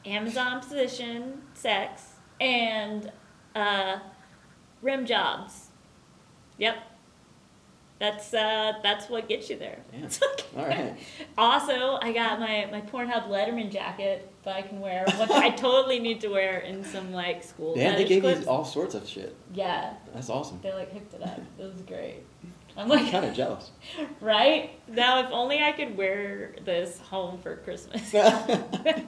Amazon 0.05 0.61
position 0.61 1.41
sex 1.53 2.03
and 2.39 3.11
uh, 3.55 3.99
rim 4.81 5.05
jobs. 5.05 5.67
Yep. 6.57 6.77
That's 7.99 8.33
uh, 8.33 8.73
that's 8.81 9.09
what 9.09 9.27
gets 9.27 9.49
you 9.49 9.57
there. 9.57 9.79
Yeah. 9.93 10.07
All 10.57 10.65
right. 10.65 10.97
Also, 11.37 11.99
I 12.01 12.13
got 12.13 12.39
my, 12.39 12.67
my 12.71 12.79
Pornhub 12.79 13.27
Letterman 13.27 13.69
jacket 13.69 14.31
that 14.43 14.55
I 14.55 14.61
can 14.61 14.79
wear, 14.79 15.03
which 15.03 15.29
I 15.31 15.49
totally 15.49 15.99
need 15.99 16.21
to 16.21 16.29
wear 16.29 16.59
in 16.59 16.85
some 16.85 17.11
like 17.11 17.43
school. 17.43 17.73
Yeah, 17.77 17.97
they 17.97 18.05
gave 18.05 18.21
clips. 18.21 18.41
you 18.41 18.47
all 18.47 18.63
sorts 18.63 18.95
of 18.95 19.05
shit. 19.07 19.35
Yeah, 19.53 19.95
That's 20.13 20.29
awesome. 20.29 20.59
they 20.63 20.71
like 20.73 20.93
hooked 20.93 21.13
it 21.13 21.23
up. 21.23 21.41
It 21.59 21.63
was 21.73 21.81
great. 21.81 22.23
I'm 22.77 22.83
I'm 22.83 22.87
like, 22.87 23.11
kind 23.11 23.25
of 23.25 23.33
jealous. 23.33 23.71
right 24.21 24.79
now, 24.87 25.19
if 25.25 25.31
only 25.31 25.61
I 25.61 25.73
could 25.73 25.97
wear 25.97 26.55
this 26.63 26.99
home 26.99 27.39
for 27.39 27.57
Christmas. 27.57 28.15
I 28.15 29.03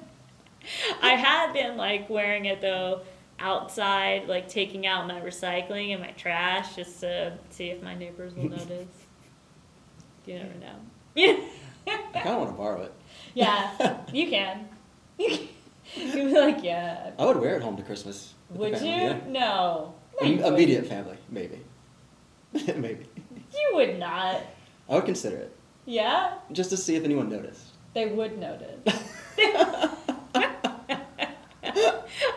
had 1.02 1.54
been 1.54 1.78
like 1.78 2.10
wearing 2.10 2.44
it 2.46 2.60
though 2.60 3.02
outside, 3.42 4.28
like 4.28 4.48
taking 4.48 4.86
out 4.88 5.08
my 5.08 5.20
recycling 5.20 5.92
and 5.92 6.02
my 6.02 6.12
trash 6.12 6.76
just 6.76 7.00
to 7.02 7.34
see 7.50 7.70
if 7.70 7.82
my 7.84 7.96
neighbors 7.96 8.34
will 8.36 8.50
notice. 8.50 8.88
You 10.26 10.36
never 10.36 10.54
know. 10.60 10.76
Yeah. 11.16 11.38
I 11.88 11.98
kind 12.14 12.30
of 12.30 12.38
want 12.38 12.50
to 12.52 12.56
borrow 12.58 12.82
it. 12.84 12.94
Yeah, 13.34 13.98
you 14.12 14.30
can. 14.30 14.68
You 15.18 15.30
can. 15.30 15.48
You'd 15.96 16.34
be 16.34 16.40
like, 16.40 16.64
yeah. 16.64 17.12
I 17.20 17.26
would 17.26 17.38
wear 17.38 17.56
it 17.56 17.62
home 17.62 17.76
to 17.78 17.84
Christmas. 17.84 18.34
Would 18.52 18.80
you? 18.82 18.88
yeah. 18.88 19.20
No. 19.28 19.94
No, 20.22 20.28
you 20.28 20.46
Immediate 20.46 20.88
family, 20.88 21.18
maybe. 21.30 21.60
maybe. 22.54 23.06
You 23.54 23.72
would 23.74 23.98
not. 24.00 24.42
I 24.90 24.96
would 24.96 25.06
consider 25.06 25.38
it 25.38 25.56
Yeah? 25.86 26.36
just 26.52 26.70
to 26.72 26.78
see 26.78 26.96
if 26.96 27.04
anyone 27.04 27.30
noticed. 27.30 27.64
They 27.94 28.08
would 28.08 28.38
notice. 28.38 28.80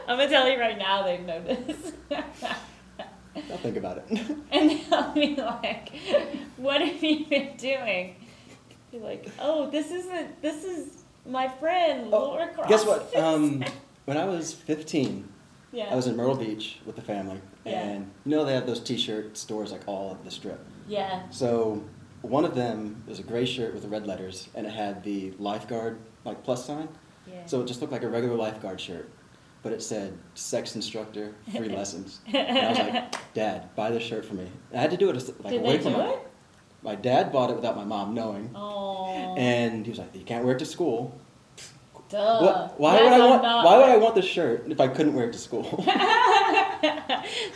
I'm 0.09 0.19
gonna 0.19 0.29
tell 0.29 0.49
you 0.49 0.59
right 0.59 0.79
now, 0.79 1.03
they'd 1.03 1.27
notice. 1.27 1.93
I'll 2.11 3.57
think 3.59 3.77
about 3.77 3.99
it. 3.99 4.05
and 4.53 4.71
they'll 4.91 5.13
be 5.13 5.37
like, 5.37 5.91
"What 6.57 6.81
have 6.81 7.03
you 7.03 7.27
been 7.27 7.57
doing?" 7.57 8.17
Be 8.93 8.99
like, 9.01 9.29
"Oh, 9.39 9.71
this 9.71 9.91
isn't. 9.91 10.41
This 10.43 10.65
is 10.65 11.05
my 11.27 11.49
friend 11.49 12.09
Oh, 12.13 12.25
Lora 12.31 12.49
Cross." 12.55 12.69
Guess 12.69 12.87
what? 12.87 13.17
Um, 13.17 13.65
when 14.05 14.17
I 14.17 14.25
was 14.25 14.53
15, 14.53 15.29
yeah. 15.73 15.87
I 15.91 15.95
was 15.97 16.07
in 16.07 16.17
Myrtle 16.17 16.37
Beach 16.37 16.79
with 16.87 16.97
the 16.97 17.03
family, 17.03 17.41
Yeah. 17.65 17.83
and 17.83 18.11
you 18.25 18.31
know 18.31 18.45
they 18.45 18.55
have 18.55 18.67
those 18.67 18.81
T-shirt 18.81 19.37
stores 19.37 19.73
like 19.73 19.83
all 19.87 20.13
of 20.13 20.25
the 20.25 20.31
strip. 20.31 20.65
yeah. 20.87 21.23
So 21.31 21.83
one 22.23 22.45
of 22.45 22.55
them 22.55 23.03
was 23.07 23.19
a 23.19 23.23
gray 23.23 23.45
shirt 23.45 23.75
with 23.75 23.83
the 23.83 23.89
red 23.89 24.07
letters, 24.07 24.49
and 24.55 24.67
it 24.67 24.73
had 24.73 25.03
the 25.03 25.33
lifeguard 25.39 25.99
like 26.25 26.43
plus 26.45 26.65
sign. 26.67 26.89
Yeah. 27.27 27.45
So 27.47 27.61
it 27.63 27.67
just 27.67 27.81
looked 27.81 27.93
like 27.93 28.03
a 28.03 28.09
regular 28.09 28.37
lifeguard 28.37 28.81
shirt, 28.81 29.09
but 29.65 29.73
it 29.73 29.83
said 29.83 30.17
"sex 30.35 30.77
instructor, 30.77 31.35
free 31.57 31.69
lessons." 31.77 32.21
And 32.33 32.57
I 32.59 32.69
was 32.69 32.79
like, 32.79 33.15
"Dad, 33.35 33.75
buy 33.75 33.91
this 33.91 34.05
shirt 34.05 34.25
for 34.25 34.35
me." 34.35 34.47
And 34.71 34.79
I 34.79 34.83
had 34.83 34.93
to 34.93 34.97
do 34.97 35.11
it 35.11 35.17
like 35.43 35.53
Did 35.53 35.61
away 35.63 35.79
from 35.79 35.95
my. 35.95 36.07
it? 36.11 36.19
My 36.83 36.95
dad 36.95 37.33
bought 37.33 37.49
it 37.51 37.57
without 37.57 37.75
my 37.77 37.85
mom 37.85 38.13
knowing, 38.15 38.51
Oh. 38.55 39.35
and 39.37 39.85
he 39.85 39.91
was 39.91 39.99
like, 39.99 40.15
"You 40.15 40.21
can't 40.23 40.45
wear 40.45 40.55
it 40.55 40.59
to 40.61 40.67
school." 40.67 41.19
Duh. 42.11 42.41
What, 42.41 42.79
why 42.79 42.93
That's 42.93 43.05
would 43.05 43.13
I 43.13 43.27
want? 43.31 43.43
not- 43.43 43.65
Why 43.65 43.77
would 43.79 43.89
I 43.89 43.97
want 43.97 44.15
this 44.15 44.27
shirt 44.27 44.67
if 44.69 44.79
I 44.79 44.89
couldn't 44.89 45.15
wear 45.15 45.29
it 45.29 45.33
to 45.33 45.39
school? 45.39 45.65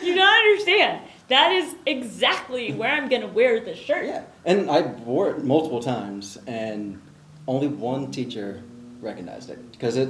you 0.01 0.15
don't 0.15 0.27
understand. 0.27 1.01
That 1.27 1.51
is 1.51 1.75
exactly 1.85 2.73
where 2.73 2.89
I'm 2.91 3.07
gonna 3.07 3.27
wear 3.27 3.59
the 3.63 3.75
shirt. 3.75 4.05
yeah, 4.07 4.23
and 4.45 4.69
I 4.71 4.81
wore 4.81 5.29
it 5.29 5.43
multiple 5.43 5.81
times, 5.81 6.39
and 6.47 6.99
only 7.47 7.67
one 7.67 8.09
teacher 8.11 8.63
recognized 9.01 9.49
it 9.51 9.71
because 9.71 9.95
it 9.95 10.09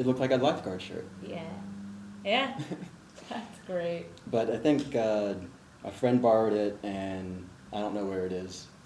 it 0.00 0.06
looked 0.06 0.18
like 0.18 0.30
a 0.30 0.36
lifeguard 0.36 0.80
shirt. 0.80 1.06
Yeah. 1.22 1.44
Yeah. 2.24 2.58
That's 3.28 3.58
great. 3.66 4.06
But 4.28 4.50
I 4.50 4.56
think 4.56 4.96
uh, 4.96 5.34
a 5.84 5.90
friend 5.90 6.22
borrowed 6.22 6.54
it, 6.54 6.78
and 6.82 7.46
I 7.70 7.80
don't 7.80 7.94
know 7.94 8.06
where 8.06 8.24
it 8.24 8.32
is. 8.32 8.66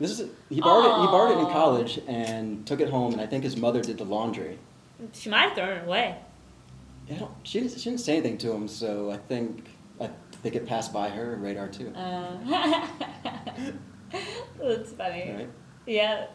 This 0.00 0.18
is 0.18 0.30
he 0.50 0.60
borrowed 0.60 0.84
it. 0.84 1.00
He 1.00 1.06
borrowed 1.06 1.38
it 1.38 1.40
in 1.40 1.52
college 1.52 2.00
and 2.08 2.66
took 2.66 2.80
it 2.80 2.90
home, 2.90 3.12
and 3.12 3.20
I 3.22 3.26
think 3.26 3.44
his 3.44 3.56
mother 3.56 3.80
did 3.80 3.98
the 3.98 4.04
laundry. 4.04 4.58
She 5.12 5.30
might 5.30 5.42
have 5.42 5.54
thrown 5.54 5.76
it 5.78 5.86
away. 5.86 6.16
I 7.08 7.14
don't, 7.14 7.30
she, 7.44 7.60
didn't, 7.60 7.78
she 7.78 7.90
didn't 7.90 8.00
say 8.00 8.14
anything 8.14 8.36
to 8.38 8.52
him, 8.52 8.66
so 8.66 9.10
I 9.10 9.16
think 9.16 9.68
I 10.00 10.10
think 10.42 10.56
it 10.56 10.66
passed 10.66 10.92
by 10.92 11.08
her 11.08 11.36
radar 11.36 11.68
too. 11.68 11.92
Uh, 11.94 12.36
that's 14.60 14.92
funny. 14.92 15.32
Right? 15.36 15.48
Yeah. 15.86 16.26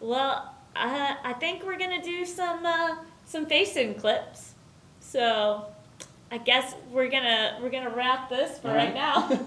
Well, 0.00 0.54
I 0.74 1.16
I 1.22 1.32
think 1.34 1.64
we're 1.64 1.78
gonna 1.78 2.02
do 2.02 2.24
some 2.26 2.66
uh, 2.66 2.96
some 3.32 3.46
facing 3.46 3.94
clips. 3.94 4.54
So, 5.00 5.64
I 6.30 6.38
guess 6.38 6.74
we're 6.90 7.08
gonna 7.08 7.58
we're 7.60 7.70
gonna 7.70 7.94
wrap 7.94 8.28
this 8.28 8.58
for 8.58 8.68
right 8.68 8.94
right. 8.94 8.94
now. 8.94 9.40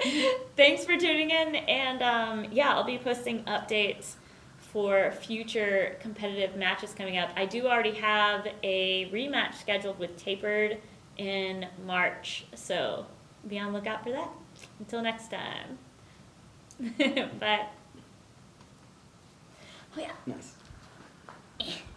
Thanks 0.56 0.84
for 0.84 0.96
tuning 0.96 1.30
in, 1.30 1.56
and 1.56 2.02
um, 2.02 2.46
yeah, 2.52 2.70
I'll 2.70 2.84
be 2.84 2.98
posting 2.98 3.42
updates 3.44 4.14
for 4.58 5.12
future 5.12 5.96
competitive 6.00 6.56
matches 6.56 6.92
coming 6.92 7.18
up. 7.18 7.30
I 7.36 7.46
do 7.46 7.66
already 7.66 7.94
have 7.94 8.46
a 8.62 9.10
rematch 9.10 9.54
scheduled 9.54 9.98
with 9.98 10.16
Tapered 10.16 10.78
in 11.16 11.66
March, 11.86 12.44
so 12.54 13.06
be 13.48 13.58
on 13.58 13.72
lookout 13.72 14.04
for 14.04 14.10
that. 14.10 14.30
Until 14.78 15.02
next 15.02 15.30
time. 15.30 15.78
Bye. 17.40 17.66
Oh 19.96 20.00
yeah. 20.00 20.12
Nice. 20.26 20.54